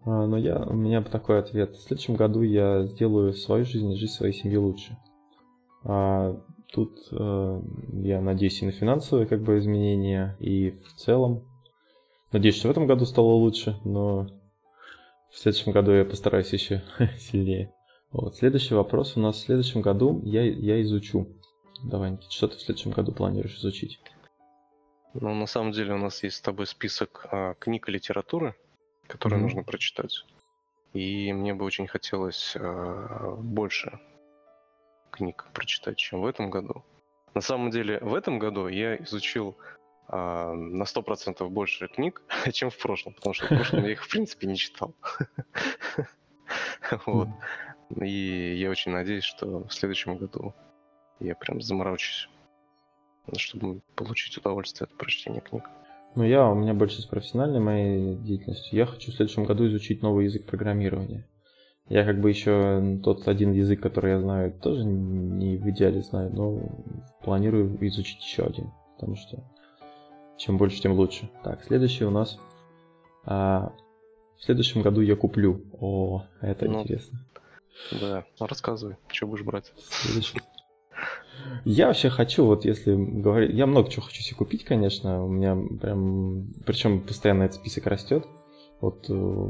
А, 0.05 0.27
ну, 0.27 0.37
я, 0.37 0.59
у 0.59 0.75
меня 0.75 1.03
такой 1.03 1.39
ответ. 1.39 1.77
В 1.77 1.83
следующем 1.83 2.15
году 2.15 2.43
я 2.43 2.85
сделаю 2.85 3.33
свою 3.33 3.65
жизнь 3.65 3.91
и 3.91 3.97
жизнь 3.97 4.13
своей 4.13 4.33
семьи 4.33 4.57
лучше. 4.57 4.97
А 5.85 6.37
тут 6.73 7.09
э, 7.13 7.61
я 7.93 8.21
надеюсь 8.21 8.63
и 8.63 8.67
на 8.67 8.73
финансовые 8.73 9.27
как 9.27 9.43
бы 9.43 9.59
изменения, 9.59 10.37
и 10.41 10.71
в 10.71 10.95
целом 10.95 11.45
Надеюсь, 12.35 12.57
что 12.57 12.67
в 12.67 12.73
этом 12.73 12.89
году 12.89 13.07
стало 13.07 13.29
лучше, 13.29 13.77
но 13.85 14.27
в 15.31 15.39
следующем 15.39 15.71
году 15.71 15.93
я 15.93 16.05
постараюсь 16.05 16.53
еще 16.53 16.83
сильнее. 17.17 17.73
Вот. 18.15 18.37
Следующий 18.37 18.75
вопрос 18.75 19.17
у 19.17 19.21
нас 19.21 19.35
в 19.35 19.41
следующем 19.41 19.81
году 19.81 20.23
я, 20.25 20.45
я 20.45 20.81
изучу. 20.83 21.27
Давай, 21.83 22.13
Никит, 22.13 22.31
что 22.31 22.47
ты 22.47 22.57
в 22.57 22.61
следующем 22.61 22.93
году 22.93 23.11
планируешь 23.11 23.57
изучить? 23.57 24.01
Ну, 25.15 25.35
на 25.35 25.47
самом 25.47 25.73
деле 25.73 25.95
у 25.95 25.99
нас 25.99 26.23
есть 26.23 26.37
с 26.37 26.41
тобой 26.41 26.69
список 26.69 27.27
а, 27.33 27.55
книг 27.55 27.89
и 27.89 27.93
литературы, 27.93 28.55
которые 29.09 29.41
mm-hmm. 29.41 29.43
нужно 29.43 29.63
прочитать. 29.65 30.25
И 30.93 31.33
мне 31.33 31.55
бы 31.55 31.65
очень 31.65 31.89
хотелось 31.89 32.55
а, 32.57 33.35
больше 33.37 33.99
книг 35.11 35.47
прочитать, 35.53 35.97
чем 35.97 36.21
в 36.21 36.27
этом 36.27 36.51
году. 36.51 36.85
На 37.35 37.41
самом 37.41 37.71
деле, 37.71 37.99
в 37.99 38.15
этом 38.15 38.39
году 38.39 38.69
я 38.69 38.95
изучил 38.95 39.57
а, 40.07 40.53
на 40.53 40.85
сто 40.85 41.03
процентов 41.03 41.51
больше 41.51 41.89
книг, 41.89 42.23
чем 42.53 42.71
в 42.71 42.79
прошлом, 42.79 43.15
потому 43.15 43.35
что 43.35 43.47
в 43.47 43.49
прошлом 43.49 43.83
я 43.83 43.91
их 43.91 44.05
в 44.05 44.09
принципе 44.09 44.47
не 44.47 44.57
читал. 44.57 44.95
Вот. 47.07 47.29
И 48.01 48.57
я 48.57 48.71
очень 48.71 48.93
надеюсь, 48.93 49.25
что 49.25 49.65
в 49.65 49.73
следующем 49.73 50.17
году 50.17 50.55
я 51.21 51.35
прям 51.35 51.61
заморочусь, 51.61 52.29
чтобы 53.37 53.81
получить 53.95 54.37
удовольствие 54.39 54.87
от 54.87 54.97
прочтения 54.97 55.41
книг. 55.41 55.65
Ну, 56.17 56.25
я, 56.25 56.49
у 56.49 56.55
меня 56.55 56.75
больше 56.75 57.03
с 57.03 57.07
профессиональной 57.07 57.61
моей 57.61 58.17
деятельностью. 58.17 58.79
Я 58.79 58.87
хочу 58.87 59.11
в 59.11 59.15
следующем 59.15 59.45
году 59.45 59.67
изучить 59.67 60.03
новый 60.03 60.27
язык 60.27 60.47
программирования. 60.47 61.27
Я 61.89 62.05
как 62.05 62.21
бы 62.21 62.31
еще 62.31 62.99
тот 63.03 63.29
один 63.29 63.53
язык, 63.53 63.81
который 63.81 64.13
я 64.13 64.21
знаю, 64.21 64.53
тоже 64.53 64.85
не 64.85 65.57
в 65.59 65.69
идеале 65.71 66.01
знаю, 66.01 66.31
но 66.33 66.61
планирую 67.23 67.77
изучить 67.89 68.23
еще 68.25 68.45
один. 68.45 68.71
Потому 68.95 69.17
что 69.17 69.43
чем 70.39 70.57
больше, 70.57 70.81
тем 70.81 70.93
лучше. 70.93 71.29
Так, 71.43 71.63
следующий 71.65 72.05
у 72.05 72.11
нас. 72.11 72.39
А, 73.25 73.73
в 74.37 74.45
следующем 74.45 74.83
году 74.83 75.01
я 75.01 75.17
куплю. 75.17 75.63
О, 75.79 76.25
это 76.41 76.67
ну, 76.67 76.83
интересно. 76.83 77.19
Да, 77.93 78.25
ну 78.39 78.47
рассказывай, 78.47 78.97
что 79.09 79.27
будешь 79.27 79.45
брать. 79.45 79.73
Я 81.65 81.89
вообще 81.89 82.09
хочу, 82.09 82.45
вот 82.47 82.65
если 82.65 82.95
говорить, 82.95 83.55
я 83.55 83.67
много 83.67 83.91
чего 83.91 84.03
хочу 84.03 84.23
себе 84.23 84.37
купить, 84.37 84.65
конечно, 84.65 85.25
у 85.25 85.29
меня 85.29 85.57
прям, 85.81 86.53
причем 86.65 87.01
постоянно 87.01 87.45
этот 87.45 87.57
список 87.57 87.87
растет. 87.87 88.25
Вот, 88.81 89.07
э, 89.09 89.49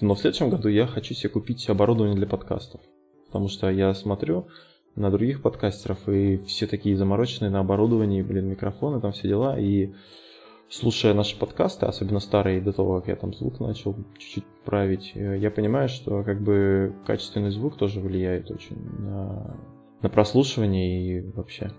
но 0.00 0.14
в 0.14 0.18
следующем 0.18 0.50
году 0.50 0.68
я 0.68 0.86
хочу 0.86 1.14
себе 1.14 1.28
купить 1.28 1.68
оборудование 1.68 2.16
для 2.16 2.26
подкастов, 2.26 2.80
потому 3.26 3.48
что 3.48 3.70
я 3.70 3.94
смотрю, 3.94 4.48
на 4.96 5.10
других 5.10 5.42
подкастеров, 5.42 6.08
и 6.08 6.38
все 6.46 6.66
такие 6.66 6.96
замороченные 6.96 7.50
на 7.50 7.60
оборудовании, 7.60 8.22
блин, 8.22 8.48
микрофоны, 8.48 9.00
там 9.00 9.12
все 9.12 9.28
дела, 9.28 9.58
и 9.58 9.92
слушая 10.68 11.14
наши 11.14 11.38
подкасты, 11.38 11.86
особенно 11.86 12.20
старые, 12.20 12.60
до 12.60 12.72
того, 12.72 13.00
как 13.00 13.08
я 13.08 13.16
там 13.16 13.32
звук 13.34 13.60
начал 13.60 13.96
чуть-чуть 14.18 14.44
править, 14.64 15.12
э, 15.14 15.38
я 15.38 15.50
понимаю, 15.50 15.88
что 15.88 16.22
как 16.22 16.40
бы 16.42 16.94
качественный 17.06 17.50
звук 17.50 17.76
тоже 17.76 18.00
влияет 18.00 18.50
очень 18.50 18.76
на, 18.98 19.56
на 20.02 20.08
прослушивание 20.08 21.18
и 21.18 21.20
вообще. 21.32 21.72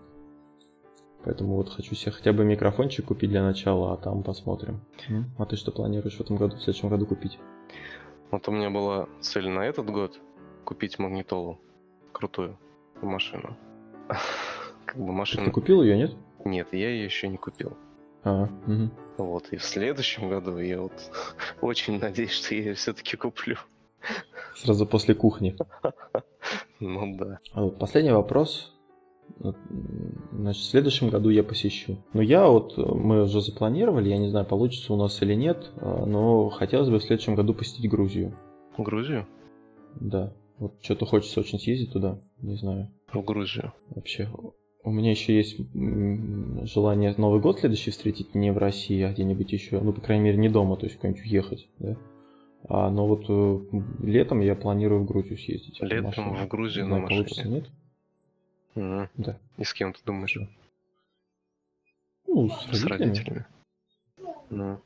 Поэтому 1.24 1.56
вот 1.56 1.69
хочу 1.69 1.95
себе 1.95 2.12
хотя 2.12 2.34
бы 2.34 2.45
микрофончик 2.45 3.06
купить 3.06 3.32
для 3.32 3.43
начала, 3.43 3.93
а 3.93 3.98
там 3.98 4.21
посмотрим. 4.21 4.82
А 5.39 5.45
ты 5.45 5.56
что 5.56 5.71
планируешь 5.71 6.17
в 6.17 6.21
этом 6.21 6.38
году, 6.38 6.56
в 6.56 6.62
следующем 6.62 6.89
году 6.89 7.08
купить? 7.08 7.39
Вот 8.30 8.48
у 8.48 8.52
меня 8.52 8.69
была 8.69 9.08
цель 9.21 9.50
на 9.50 9.65
этот 9.65 9.89
год 9.89 10.19
купить 10.65 11.00
магнитолу 11.00 11.60
крутую 12.12 12.58
машину. 13.02 13.58
как 14.86 14.98
бы 14.98 15.12
машина... 15.12 15.45
Ты 15.45 15.52
купил 15.52 15.82
ее, 15.82 15.98
нет? 15.98 16.15
Нет, 16.43 16.67
я 16.74 16.89
ее 16.89 17.06
еще 17.06 17.28
не 17.28 17.38
купил. 17.38 17.76
А, 18.25 18.49
угу. 18.67 18.89
Вот, 19.17 19.47
и 19.51 19.57
в 19.57 19.63
следующем 19.63 20.29
году 20.29 20.57
я 20.57 20.81
вот 20.81 21.11
очень 21.61 21.99
надеюсь, 21.99 22.31
что 22.31 22.55
я 22.55 22.61
ее 22.61 22.73
все-таки 22.73 23.15
куплю. 23.15 23.57
Сразу 24.55 24.85
после 24.85 25.15
кухни. 25.15 25.55
Ну 26.79 27.15
да. 27.17 27.39
А 27.53 27.69
последний 27.69 28.11
вопрос. 28.11 28.75
Значит, 30.31 30.61
в 30.61 30.69
следующем 30.69 31.09
году 31.09 31.29
я 31.29 31.43
посещу. 31.43 31.97
Но 32.13 32.21
я 32.21 32.47
вот, 32.47 32.77
мы 32.77 33.23
уже 33.23 33.41
запланировали, 33.41 34.09
я 34.09 34.17
не 34.17 34.29
знаю, 34.29 34.45
получится 34.45 34.93
у 34.93 34.97
нас 34.97 35.19
или 35.21 35.33
нет, 35.33 35.71
а, 35.77 36.05
но 36.05 36.49
хотелось 36.49 36.89
бы 36.89 36.99
в 36.99 37.03
следующем 37.03 37.33
году 37.33 37.53
посетить 37.55 37.89
Грузию. 37.89 38.35
Грузию? 38.77 39.25
Да. 39.95 40.33
Вот 40.59 40.75
что-то 40.81 41.05
хочется 41.05 41.39
очень 41.39 41.59
съездить 41.59 41.93
туда, 41.93 42.19
не 42.41 42.55
знаю. 42.55 42.91
В 43.11 43.21
Грузию. 43.23 43.73
Вообще. 43.89 44.29
У 44.86 44.91
меня 44.91 45.10
еще 45.10 45.36
есть 45.36 45.58
желание 46.71 47.15
Новый 47.17 47.41
год 47.41 47.60
следующий 47.60 47.89
встретить 47.89 48.36
не 48.36 48.52
в 48.52 48.60
России, 48.60 49.02
а 49.02 49.12
где-нибудь 49.12 49.52
еще, 49.52 49.80
ну, 49.80 49.91
по 49.91 50.00
крайней 50.00 50.26
мере, 50.26 50.38
не 50.38 50.48
дома, 50.48 50.78
то 50.78 50.86
есть 50.86 50.98
куда-нибудь 50.98 51.24
уехать, 51.24 51.67
да. 51.80 51.98
А, 52.69 52.91
но 52.91 53.08
вот 53.08 53.26
э, 53.28 53.60
летом 54.04 54.41
я 54.41 54.56
планирую 54.56 55.02
в 55.02 55.06
Грузию 55.06 55.39
съездить. 55.39 55.82
Летом 55.82 56.36
в 56.36 56.48
Грузию 56.48 56.88
на 56.88 57.00
машине? 57.00 57.24
Получится, 57.24 57.48
нет? 57.48 57.69
Угу. 58.76 59.10
Да. 59.17 59.39
И 59.58 59.63
с 59.63 59.74
кем 59.74 59.91
ты 59.91 60.00
думаешь? 60.06 60.38
Ну, 62.28 62.50
с, 62.50 62.65
с 62.65 62.86
родителями. 62.86 63.10
родителями. 63.10 63.45
Ну. 64.52 64.80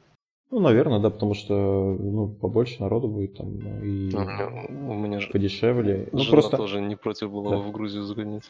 Ну, 0.52 0.60
наверное, 0.60 1.00
да, 1.00 1.10
потому 1.10 1.34
что 1.34 1.54
ну, 2.00 2.28
побольше 2.28 2.82
народу 2.82 3.08
будет 3.08 3.36
там 3.36 3.60
и 3.84 4.14
у 4.16 4.94
меня 4.96 5.20
же 5.20 5.30
подешевле. 5.30 6.08
Ну, 6.14 6.24
просто 6.26 6.56
тоже 6.56 6.82
не 6.82 6.96
против 6.96 7.32
было 7.32 7.52
да. 7.52 7.58
в 7.58 7.72
Грузию 7.72 8.04
загонять. 8.04 8.50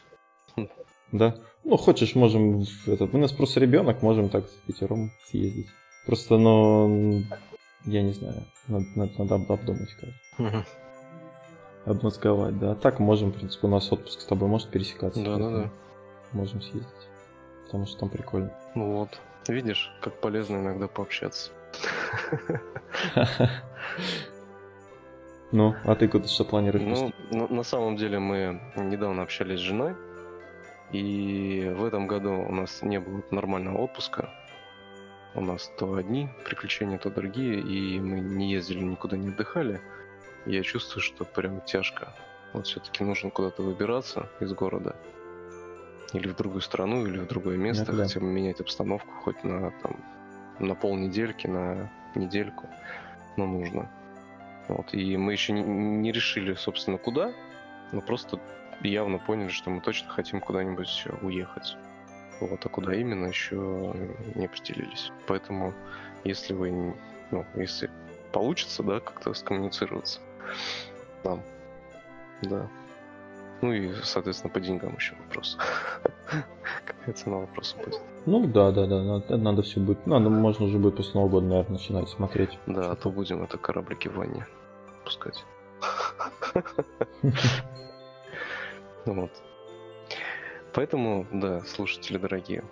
Да. 1.12 1.36
Ну, 1.64 1.76
хочешь, 1.76 2.14
можем 2.14 2.64
этот. 2.86 3.14
У 3.14 3.18
нас 3.18 3.32
просто 3.32 3.60
ребенок, 3.60 4.02
можем 4.02 4.28
так 4.28 4.46
с 4.48 4.52
пятером 4.66 5.10
съездить. 5.26 5.68
Просто, 6.06 6.38
но 6.38 6.88
я 7.84 8.02
не 8.02 8.12
знаю, 8.12 8.44
надо, 8.68 8.86
надо, 8.94 9.12
надо 9.18 9.34
обдумать 9.34 9.90
как. 10.00 10.66
обмозговать, 11.84 12.58
да. 12.58 12.72
А 12.72 12.74
так 12.74 12.98
можем, 12.98 13.30
в 13.30 13.34
принципе, 13.34 13.66
у 13.66 13.70
нас 13.70 13.92
отпуск 13.92 14.20
с 14.20 14.24
тобой 14.24 14.48
может 14.48 14.70
пересекаться. 14.70 15.22
Да, 15.22 15.36
да, 15.36 15.50
да. 15.50 15.70
Можем 16.32 16.62
съездить. 16.62 16.88
Потому 17.66 17.86
что 17.86 18.00
там 18.00 18.08
прикольно. 18.08 18.52
Ну 18.74 18.92
вот. 18.96 19.20
Видишь, 19.48 19.90
как 20.00 20.20
полезно 20.20 20.56
иногда 20.56 20.86
пообщаться. 20.88 21.50
Ну, 25.52 25.74
а 25.84 25.96
ты 25.96 26.06
куда 26.06 26.28
что 26.28 26.44
планируешь? 26.44 27.12
Ну, 27.32 27.48
на 27.48 27.64
самом 27.64 27.96
деле 27.96 28.20
мы 28.20 28.60
недавно 28.76 29.22
общались 29.22 29.58
с 29.58 29.62
женой, 29.62 29.96
и 30.92 31.72
в 31.76 31.84
этом 31.84 32.06
году 32.06 32.32
у 32.32 32.52
нас 32.52 32.82
не 32.82 32.98
было 32.98 33.22
нормального 33.30 33.78
отпуска. 33.78 34.30
У 35.34 35.40
нас 35.40 35.70
то 35.78 35.94
одни 35.94 36.28
приключения, 36.44 36.98
то 36.98 37.10
другие, 37.10 37.60
и 37.60 38.00
мы 38.00 38.20
не 38.20 38.50
ездили 38.50 38.82
никуда, 38.82 39.16
не 39.16 39.28
отдыхали. 39.28 39.80
И 40.46 40.52
Я 40.52 40.62
чувствую, 40.62 41.02
что 41.02 41.24
прям 41.24 41.60
тяжко. 41.60 42.12
Вот 42.52 42.66
все-таки 42.66 43.04
нужно 43.04 43.30
куда-то 43.30 43.62
выбираться 43.62 44.28
из 44.40 44.52
города. 44.52 44.96
Или 46.12 46.28
в 46.28 46.36
другую 46.36 46.62
страну, 46.62 47.06
или 47.06 47.18
в 47.18 47.28
другое 47.28 47.56
место, 47.56 47.84
Это 47.84 47.92
да. 47.92 48.02
хотя 48.04 48.18
бы 48.18 48.26
менять 48.26 48.60
обстановку 48.60 49.12
хоть 49.22 49.44
на 49.44 49.70
там 49.82 49.96
на 50.58 50.74
полнедельки, 50.74 51.46
на 51.46 51.90
недельку. 52.14 52.68
Но 53.36 53.46
нужно. 53.46 53.88
Вот, 54.68 54.92
и 54.92 55.16
мы 55.16 55.32
еще 55.32 55.52
не, 55.52 55.62
не 55.62 56.12
решили, 56.12 56.54
собственно, 56.54 56.98
куда, 56.98 57.32
но 57.92 58.00
просто 58.00 58.38
явно 58.82 59.18
поняли, 59.18 59.48
что 59.48 59.70
мы 59.70 59.80
точно 59.80 60.10
хотим 60.10 60.40
куда-нибудь 60.40 61.06
уехать. 61.22 61.76
Вот, 62.40 62.64
а 62.64 62.68
куда 62.68 62.94
именно 62.94 63.26
еще 63.26 63.94
не 64.34 64.46
определились. 64.46 65.12
Поэтому, 65.26 65.74
если 66.24 66.54
вы, 66.54 66.94
ну, 67.30 67.44
если 67.54 67.90
получится, 68.32 68.82
да, 68.82 69.00
как-то 69.00 69.34
скоммуницироваться, 69.34 70.20
нам, 71.22 71.42
да. 72.42 72.68
Ну 73.60 73.72
и, 73.72 73.92
соответственно, 74.02 74.50
по 74.50 74.60
деньгам 74.60 74.94
еще 74.96 75.14
вопрос. 75.26 75.58
Какая 76.86 77.14
цена 77.14 77.38
вопроса 77.38 77.76
будет. 77.76 78.00
Ну 78.24 78.46
да, 78.46 78.70
да, 78.70 78.86
да, 78.86 79.02
надо, 79.02 79.36
надо 79.36 79.62
все 79.62 79.80
будет. 79.80 80.06
Надо, 80.06 80.30
можно 80.30 80.64
уже 80.64 80.78
будет 80.78 80.96
после 80.96 81.14
Нового 81.14 81.32
года, 81.32 81.46
наверное, 81.46 81.72
начинать 81.72 82.08
смотреть. 82.08 82.58
Да, 82.66 82.92
а 82.92 82.96
то 82.96 83.10
будем 83.10 83.42
это 83.42 83.58
кораблики 83.58 84.08
в 84.08 84.14
ванне 84.14 84.46
пускать. 85.04 85.44
Вот. 89.06 89.30
Поэтому, 90.72 91.26
да, 91.32 91.60
слушатели 91.62 92.16
дорогие, 92.16 92.62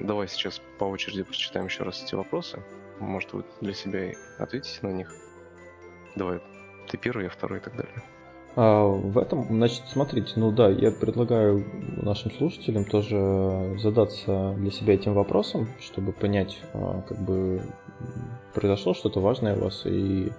давай 0.00 0.28
сейчас 0.28 0.60
по 0.78 0.84
очереди 0.84 1.22
прочитаем 1.22 1.66
еще 1.66 1.82
раз 1.82 2.02
эти 2.04 2.14
вопросы. 2.14 2.62
Может, 2.98 3.32
вы 3.32 3.44
для 3.62 3.72
себя 3.72 4.10
и 4.10 4.14
ответите 4.38 4.78
на 4.82 4.92
них. 4.92 5.10
Давай, 6.14 6.40
ты 6.88 6.98
первый, 6.98 7.24
я 7.24 7.30
второй 7.30 7.58
и 7.58 7.62
так 7.62 7.74
далее. 7.74 8.02
А 8.56 8.84
в 8.84 9.16
этом, 9.16 9.44
значит, 9.44 9.84
смотрите, 9.86 10.32
ну 10.36 10.50
да, 10.50 10.68
я 10.68 10.90
предлагаю 10.90 11.64
нашим 12.02 12.32
слушателям 12.32 12.84
тоже 12.84 13.76
задаться 13.78 14.54
для 14.58 14.70
себя 14.70 14.94
этим 14.94 15.14
вопросом, 15.14 15.68
чтобы 15.80 16.12
понять, 16.12 16.58
а, 16.74 17.02
как 17.02 17.18
бы 17.18 17.62
произошло 18.52 18.92
что-то 18.92 19.20
важное 19.20 19.56
у 19.56 19.60
вас 19.60 19.86
и 19.86 20.32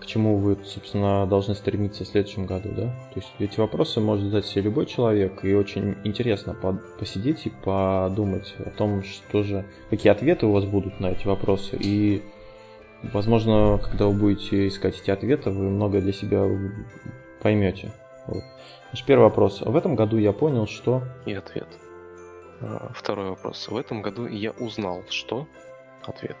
к 0.00 0.06
чему 0.06 0.36
вы, 0.36 0.56
собственно, 0.64 1.26
должны 1.26 1.54
стремиться 1.54 2.04
в 2.04 2.08
следующем 2.08 2.46
году, 2.46 2.70
да? 2.70 2.86
То 3.12 3.20
есть 3.20 3.28
эти 3.38 3.58
вопросы 3.58 4.00
может 4.00 4.26
задать 4.26 4.46
себе 4.46 4.62
любой 4.62 4.86
человек, 4.86 5.44
и 5.44 5.54
очень 5.54 5.96
интересно 6.04 6.54
по- 6.54 6.80
посидеть 6.98 7.46
и 7.46 7.50
подумать 7.50 8.54
о 8.58 8.70
том, 8.70 9.02
что 9.02 9.42
же, 9.42 9.64
какие 9.90 10.12
ответы 10.12 10.46
у 10.46 10.52
вас 10.52 10.64
будут 10.64 11.00
на 11.00 11.08
эти 11.08 11.26
вопросы, 11.26 11.76
и 11.78 12.22
Возможно, 13.02 13.80
когда 13.82 14.06
вы 14.06 14.12
будете 14.12 14.68
искать 14.68 15.00
эти 15.00 15.10
ответы, 15.10 15.50
вы 15.50 15.70
многое 15.70 16.02
для 16.02 16.12
себя 16.12 16.44
поймете. 17.40 17.92
Вот. 18.26 18.44
Значит, 18.90 19.06
первый 19.06 19.24
вопрос. 19.24 19.62
В 19.62 19.74
этом 19.74 19.96
году 19.96 20.18
я 20.18 20.32
понял, 20.32 20.66
что... 20.66 21.02
И 21.24 21.32
ответ. 21.32 21.68
А, 22.60 22.90
Второй 22.94 23.30
вопрос. 23.30 23.68
В 23.68 23.76
этом 23.76 24.02
году 24.02 24.26
я 24.26 24.50
узнал, 24.52 25.02
что... 25.08 25.46
Ответ. 26.02 26.36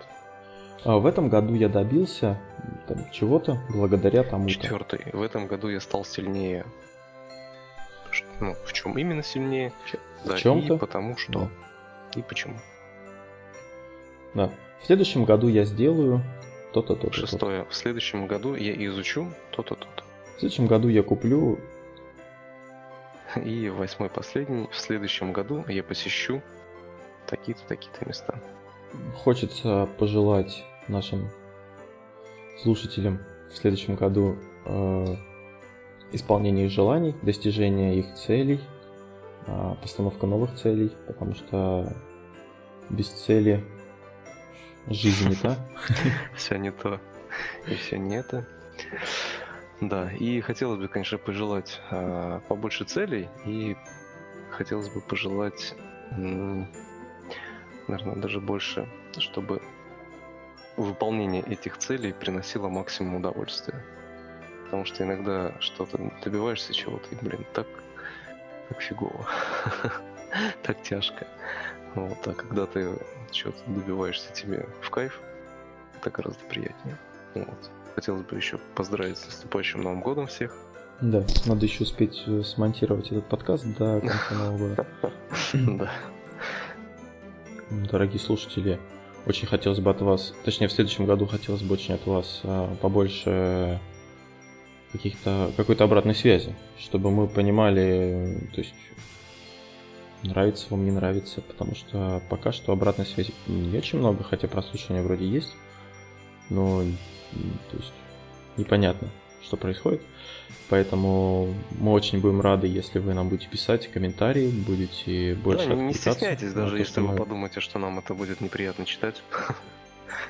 А, 0.84 0.98
В 0.98 1.06
этом 1.06 1.28
году 1.28 1.54
я 1.54 1.68
добился 1.68 2.38
там, 2.88 3.10
чего-то 3.10 3.58
благодаря 3.70 4.22
тому-то. 4.22 4.50
Четвертый. 4.50 5.06
В 5.12 5.22
этом 5.22 5.46
году 5.46 5.68
я 5.68 5.80
стал 5.80 6.04
сильнее. 6.04 6.64
Ну, 8.40 8.54
в 8.64 8.72
чем 8.72 8.98
именно 8.98 9.22
сильнее? 9.22 9.72
Да, 10.24 10.36
чём-то? 10.36 10.74
и 10.74 10.78
потому 10.78 11.16
что. 11.16 11.48
И 12.16 12.22
почему. 12.22 12.56
Да. 14.34 14.50
В 14.80 14.86
следующем 14.86 15.24
году 15.24 15.48
я 15.48 15.64
сделаю 15.64 16.22
то-то. 16.72 16.94
то-то. 16.94 17.12
Шестое. 17.12 17.64
В 17.66 17.74
следующем 17.74 18.26
году 18.26 18.54
я 18.54 18.72
изучу 18.86 19.30
то-то, 19.50 19.74
то-то. 19.74 20.04
В 20.36 20.40
следующем 20.40 20.66
году 20.66 20.88
я 20.88 21.02
куплю... 21.02 21.58
И 23.44 23.68
восьмой 23.68 24.08
последний. 24.08 24.68
В 24.72 24.76
следующем 24.76 25.32
году 25.32 25.64
я 25.68 25.82
посещу 25.82 26.42
такие-то, 27.26 27.62
такие-то 27.68 28.08
места. 28.08 28.40
Хочется 29.14 29.88
пожелать 29.98 30.64
нашим 30.90 31.30
слушателям 32.62 33.20
в 33.50 33.56
следующем 33.56 33.96
году 33.96 34.36
э, 34.66 35.16
исполнения 36.12 36.66
их 36.66 36.70
желаний, 36.70 37.14
достижения 37.22 37.98
их 37.98 38.14
целей, 38.14 38.60
а, 39.46 39.74
постановка 39.76 40.26
новых 40.26 40.54
целей, 40.54 40.92
потому 41.06 41.34
что 41.34 41.92
без 42.90 43.08
цели 43.08 43.64
жизнь 44.86 45.28
не 45.28 45.34
та. 45.34 45.56
Все 46.36 46.56
не 46.56 46.70
то 46.70 47.00
и 47.66 47.74
все 47.74 47.98
не 47.98 48.16
это. 48.16 48.46
Да, 49.80 50.12
и 50.12 50.40
хотелось 50.40 50.78
бы, 50.78 50.88
конечно, 50.88 51.18
пожелать 51.18 51.80
а, 51.90 52.40
побольше 52.48 52.84
целей, 52.84 53.28
и 53.46 53.76
хотелось 54.50 54.90
бы 54.90 55.00
пожелать, 55.00 55.74
наверное, 56.10 56.68
даже 58.16 58.40
больше, 58.40 58.86
чтобы 59.18 59.62
выполнение 60.82 61.42
этих 61.42 61.78
целей 61.78 62.12
приносило 62.12 62.68
максимум 62.68 63.16
удовольствия. 63.16 63.82
Потому 64.64 64.84
что 64.84 65.02
иногда 65.02 65.52
что-то 65.60 65.98
добиваешься 66.24 66.72
чего-то, 66.72 67.08
и, 67.10 67.16
блин, 67.16 67.44
так, 67.54 67.66
так 68.68 68.80
фигово, 68.80 69.26
так 70.62 70.82
тяжко. 70.82 71.26
Вот, 71.94 72.26
а 72.26 72.34
когда 72.34 72.66
ты 72.66 72.96
чего-то 73.32 73.58
добиваешься 73.66 74.32
тебе 74.32 74.68
в 74.80 74.90
кайф, 74.90 75.20
это 76.00 76.10
гораздо 76.10 76.44
приятнее. 76.44 76.96
Вот. 77.34 77.70
Хотелось 77.94 78.22
бы 78.22 78.36
еще 78.36 78.58
поздравить 78.74 79.18
с 79.18 79.26
наступающим 79.26 79.82
Новым 79.82 80.00
годом 80.00 80.26
всех. 80.28 80.56
Да, 81.00 81.24
надо 81.46 81.66
еще 81.66 81.84
успеть 81.84 82.22
э, 82.26 82.42
смонтировать 82.42 83.10
этот 83.10 83.26
подкаст 83.26 83.64
до 83.76 84.00
конца 84.00 84.34
Нового 84.34 84.68
года. 84.68 84.86
Да. 85.54 85.90
Дорогие 87.70 88.20
слушатели, 88.20 88.78
очень 89.26 89.46
хотелось 89.46 89.80
бы 89.80 89.90
от 89.90 90.00
вас, 90.00 90.34
точнее 90.44 90.68
в 90.68 90.72
следующем 90.72 91.06
году 91.06 91.26
хотелось 91.26 91.62
бы 91.62 91.74
очень 91.74 91.94
от 91.94 92.06
вас 92.06 92.40
а, 92.44 92.74
побольше 92.76 93.80
каких-то 94.92 95.52
какой-то 95.56 95.84
обратной 95.84 96.14
связи, 96.14 96.54
чтобы 96.78 97.10
мы 97.10 97.28
понимали, 97.28 98.48
то 98.54 98.60
есть 98.60 98.74
нравится 100.22 100.66
вам, 100.70 100.84
не 100.84 100.90
нравится, 100.90 101.40
потому 101.40 101.74
что 101.74 102.22
пока 102.28 102.52
что 102.52 102.72
обратной 102.72 103.06
связи 103.06 103.32
не 103.46 103.76
очень 103.78 103.98
много, 103.98 104.24
хотя 104.24 104.48
прослушивания 104.48 105.02
вроде 105.02 105.26
есть, 105.26 105.54
но 106.48 106.82
то 107.70 107.76
есть 107.76 107.92
непонятно, 108.56 109.08
что 109.42 109.56
происходит. 109.56 110.02
Поэтому 110.68 111.52
мы 111.80 111.92
очень 111.92 112.20
будем 112.20 112.40
рады, 112.40 112.66
если 112.68 113.00
вы 113.00 113.12
нам 113.14 113.28
будете 113.28 113.48
писать 113.48 113.88
комментарии, 113.90 114.48
будете 114.50 115.34
больше 115.34 115.68
Да, 115.68 115.74
не 115.74 115.94
стесняйтесь, 115.94 116.52
даже 116.52 116.72
то, 116.72 116.76
если 116.78 116.92
что 116.92 117.00
вы 117.02 117.08
мы- 117.08 117.16
подумаете, 117.18 117.60
что 117.60 117.78
нам 117.78 117.98
это 117.98 118.14
будет 118.14 118.40
неприятно 118.40 118.84
читать. 118.84 119.20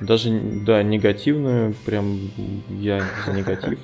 Даже, 0.01 0.31
да, 0.41 0.83
негативную, 0.83 1.75
прям 1.85 2.31
я 2.71 3.05
за 3.27 3.33
негатив. 3.35 3.79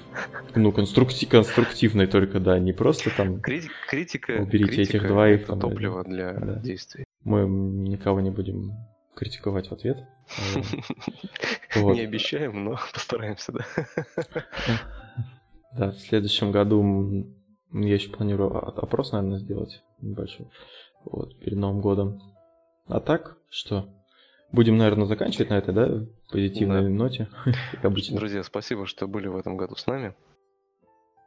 Ну, 0.54 0.70
конструкти- 0.72 1.26
конструктивной 1.26 2.06
только, 2.06 2.40
да, 2.40 2.58
не 2.58 2.72
просто 2.72 3.10
там 3.14 3.40
Крити- 3.40 3.68
критика, 3.88 4.32
Уберите 4.40 4.82
этих 4.82 4.92
критика 4.92 5.08
двоих 5.08 5.40
это 5.42 5.48
там, 5.48 5.60
топливо 5.60 6.04
для 6.04 6.32
да. 6.32 6.54
действий. 6.60 7.04
мы 7.24 7.42
никого 7.46 8.20
не 8.20 8.30
будем 8.30 8.72
критиковать 9.14 9.68
в 9.68 9.72
ответ. 9.72 9.98
Вот. 11.74 11.94
Не 11.94 12.02
обещаем, 12.02 12.64
но 12.64 12.78
постараемся, 12.94 13.52
да. 13.52 13.64
Да, 15.72 15.90
в 15.90 15.98
следующем 15.98 16.52
году 16.52 17.26
я 17.72 17.94
еще 17.94 18.10
планирую 18.10 18.56
опрос, 18.56 19.12
наверное, 19.12 19.38
сделать 19.38 19.82
небольшой. 20.00 20.48
Вот, 21.04 21.38
перед 21.38 21.56
Новым 21.58 21.80
годом. 21.80 22.20
А 22.86 23.00
так, 23.00 23.36
что? 23.48 23.88
Будем, 24.52 24.76
наверное, 24.78 25.06
заканчивать 25.06 25.50
на 25.50 25.54
этой, 25.58 25.74
да, 25.74 26.06
позитивной 26.30 26.82
Да. 26.82 26.88
ноте, 26.88 27.28
как 27.72 27.84
обычно. 27.84 28.16
Друзья, 28.16 28.42
спасибо, 28.42 28.86
что 28.86 29.06
были 29.06 29.26
в 29.28 29.36
этом 29.36 29.56
году 29.56 29.74
с 29.76 29.86
нами. 29.86 30.14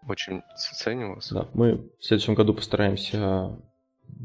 Очень 0.08 0.42
ценим 0.78 1.16
вас. 1.16 1.32
Да, 1.32 1.48
мы 1.54 1.90
в 2.00 2.06
следующем 2.06 2.34
году 2.34 2.54
постараемся 2.54 3.58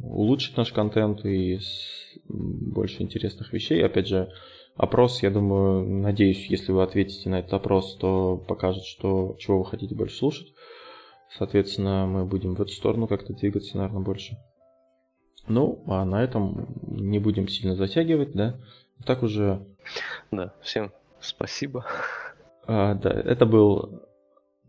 улучшить 0.02 0.56
наш 0.56 0.72
контент 0.72 1.24
и 1.24 1.58
с- 1.58 2.16
больше 2.28 3.02
интересных 3.02 3.52
вещей. 3.52 3.84
Опять 3.84 4.06
же, 4.06 4.30
Опрос, 4.76 5.22
я 5.22 5.30
думаю, 5.30 5.84
надеюсь, 5.84 6.46
если 6.46 6.72
вы 6.72 6.82
ответите 6.82 7.30
на 7.30 7.38
этот 7.38 7.54
опрос, 7.54 7.96
то 7.96 8.36
покажет, 8.36 8.84
что 8.84 9.36
чего 9.38 9.58
вы 9.58 9.66
хотите 9.66 9.94
больше 9.94 10.16
слушать. 10.16 10.52
Соответственно, 11.30 12.06
мы 12.06 12.24
будем 12.24 12.54
в 12.54 12.62
эту 12.62 12.72
сторону 12.72 13.06
как-то 13.06 13.32
двигаться, 13.32 13.76
наверное, 13.76 14.02
больше. 14.02 14.36
Ну, 15.46 15.84
а 15.86 16.04
на 16.04 16.22
этом 16.22 16.66
не 16.82 17.18
будем 17.18 17.48
сильно 17.48 17.76
затягивать, 17.76 18.32
да. 18.32 18.58
Так 19.04 19.22
уже... 19.22 19.64
Да, 20.30 20.54
всем 20.62 20.92
спасибо. 21.20 21.86
А, 22.66 22.94
да, 22.94 23.10
это 23.10 23.46
был 23.46 24.02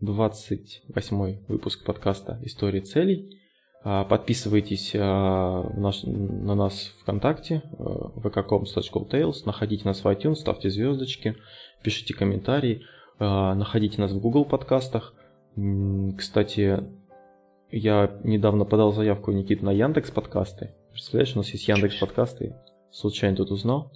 28 0.00 1.46
выпуск 1.48 1.84
подкаста 1.84 2.38
«История 2.44 2.80
целей». 2.80 3.40
А, 3.88 4.04
подписывайтесь 4.04 4.96
а, 4.96 5.62
на 5.76 6.54
нас 6.56 6.92
ВКонтакте, 7.02 7.62
vk.com 7.78 8.64
slash 8.64 9.42
находите 9.44 9.84
нас 9.84 10.02
в 10.02 10.06
iTunes, 10.08 10.34
ставьте 10.34 10.70
звездочки, 10.70 11.36
пишите 11.84 12.12
комментарии, 12.12 12.82
а, 13.20 13.54
находите 13.54 14.00
нас 14.00 14.10
в 14.10 14.18
Google 14.18 14.44
подкастах. 14.44 15.14
Кстати, 16.18 16.82
я 17.70 18.18
недавно 18.24 18.64
подал 18.64 18.92
заявку, 18.92 19.30
Никит, 19.30 19.62
на 19.62 19.70
Яндекс 19.70 20.10
подкасты. 20.10 20.74
Представляешь, 20.90 21.36
у 21.36 21.38
нас 21.38 21.50
есть 21.50 21.68
Яндекс 21.68 21.94
подкасты. 22.00 22.56
Случайно 22.90 23.36
тут 23.36 23.52
узнал. 23.52 23.92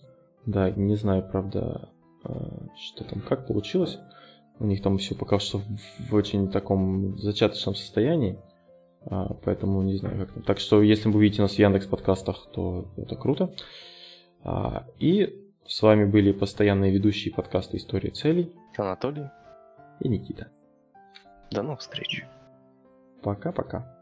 Да, 0.46 0.70
не 0.70 0.94
знаю, 0.94 1.28
правда, 1.28 1.88
что 2.76 3.02
там, 3.02 3.22
как 3.22 3.48
получилось. 3.48 3.98
У 4.60 4.66
них 4.66 4.82
там 4.82 4.98
все 4.98 5.16
пока 5.16 5.40
что 5.40 5.60
в 6.08 6.14
очень 6.14 6.48
таком 6.48 7.18
зачаточном 7.18 7.74
состоянии. 7.74 8.38
А, 9.06 9.34
поэтому 9.44 9.82
не 9.82 9.96
знаю, 9.96 10.18
как 10.18 10.32
там. 10.32 10.42
Так 10.42 10.58
что, 10.58 10.82
если 10.82 11.08
вы 11.08 11.16
увидите 11.16 11.42
нас 11.42 11.54
в 11.54 11.58
Яндекс 11.58 11.86
подкастах, 11.86 12.48
то 12.52 12.88
это 12.96 13.16
круто. 13.16 13.54
А, 14.42 14.86
и 14.98 15.46
с 15.66 15.82
вами 15.82 16.04
были 16.04 16.32
постоянные 16.32 16.92
ведущие 16.92 17.32
подкаста 17.34 17.76
«История 17.76 18.10
целей». 18.10 18.52
Анатолий. 18.76 19.26
И 20.00 20.08
Никита. 20.08 20.48
До 21.50 21.62
новых 21.62 21.80
встреч. 21.80 22.24
Пока-пока. 23.22 23.99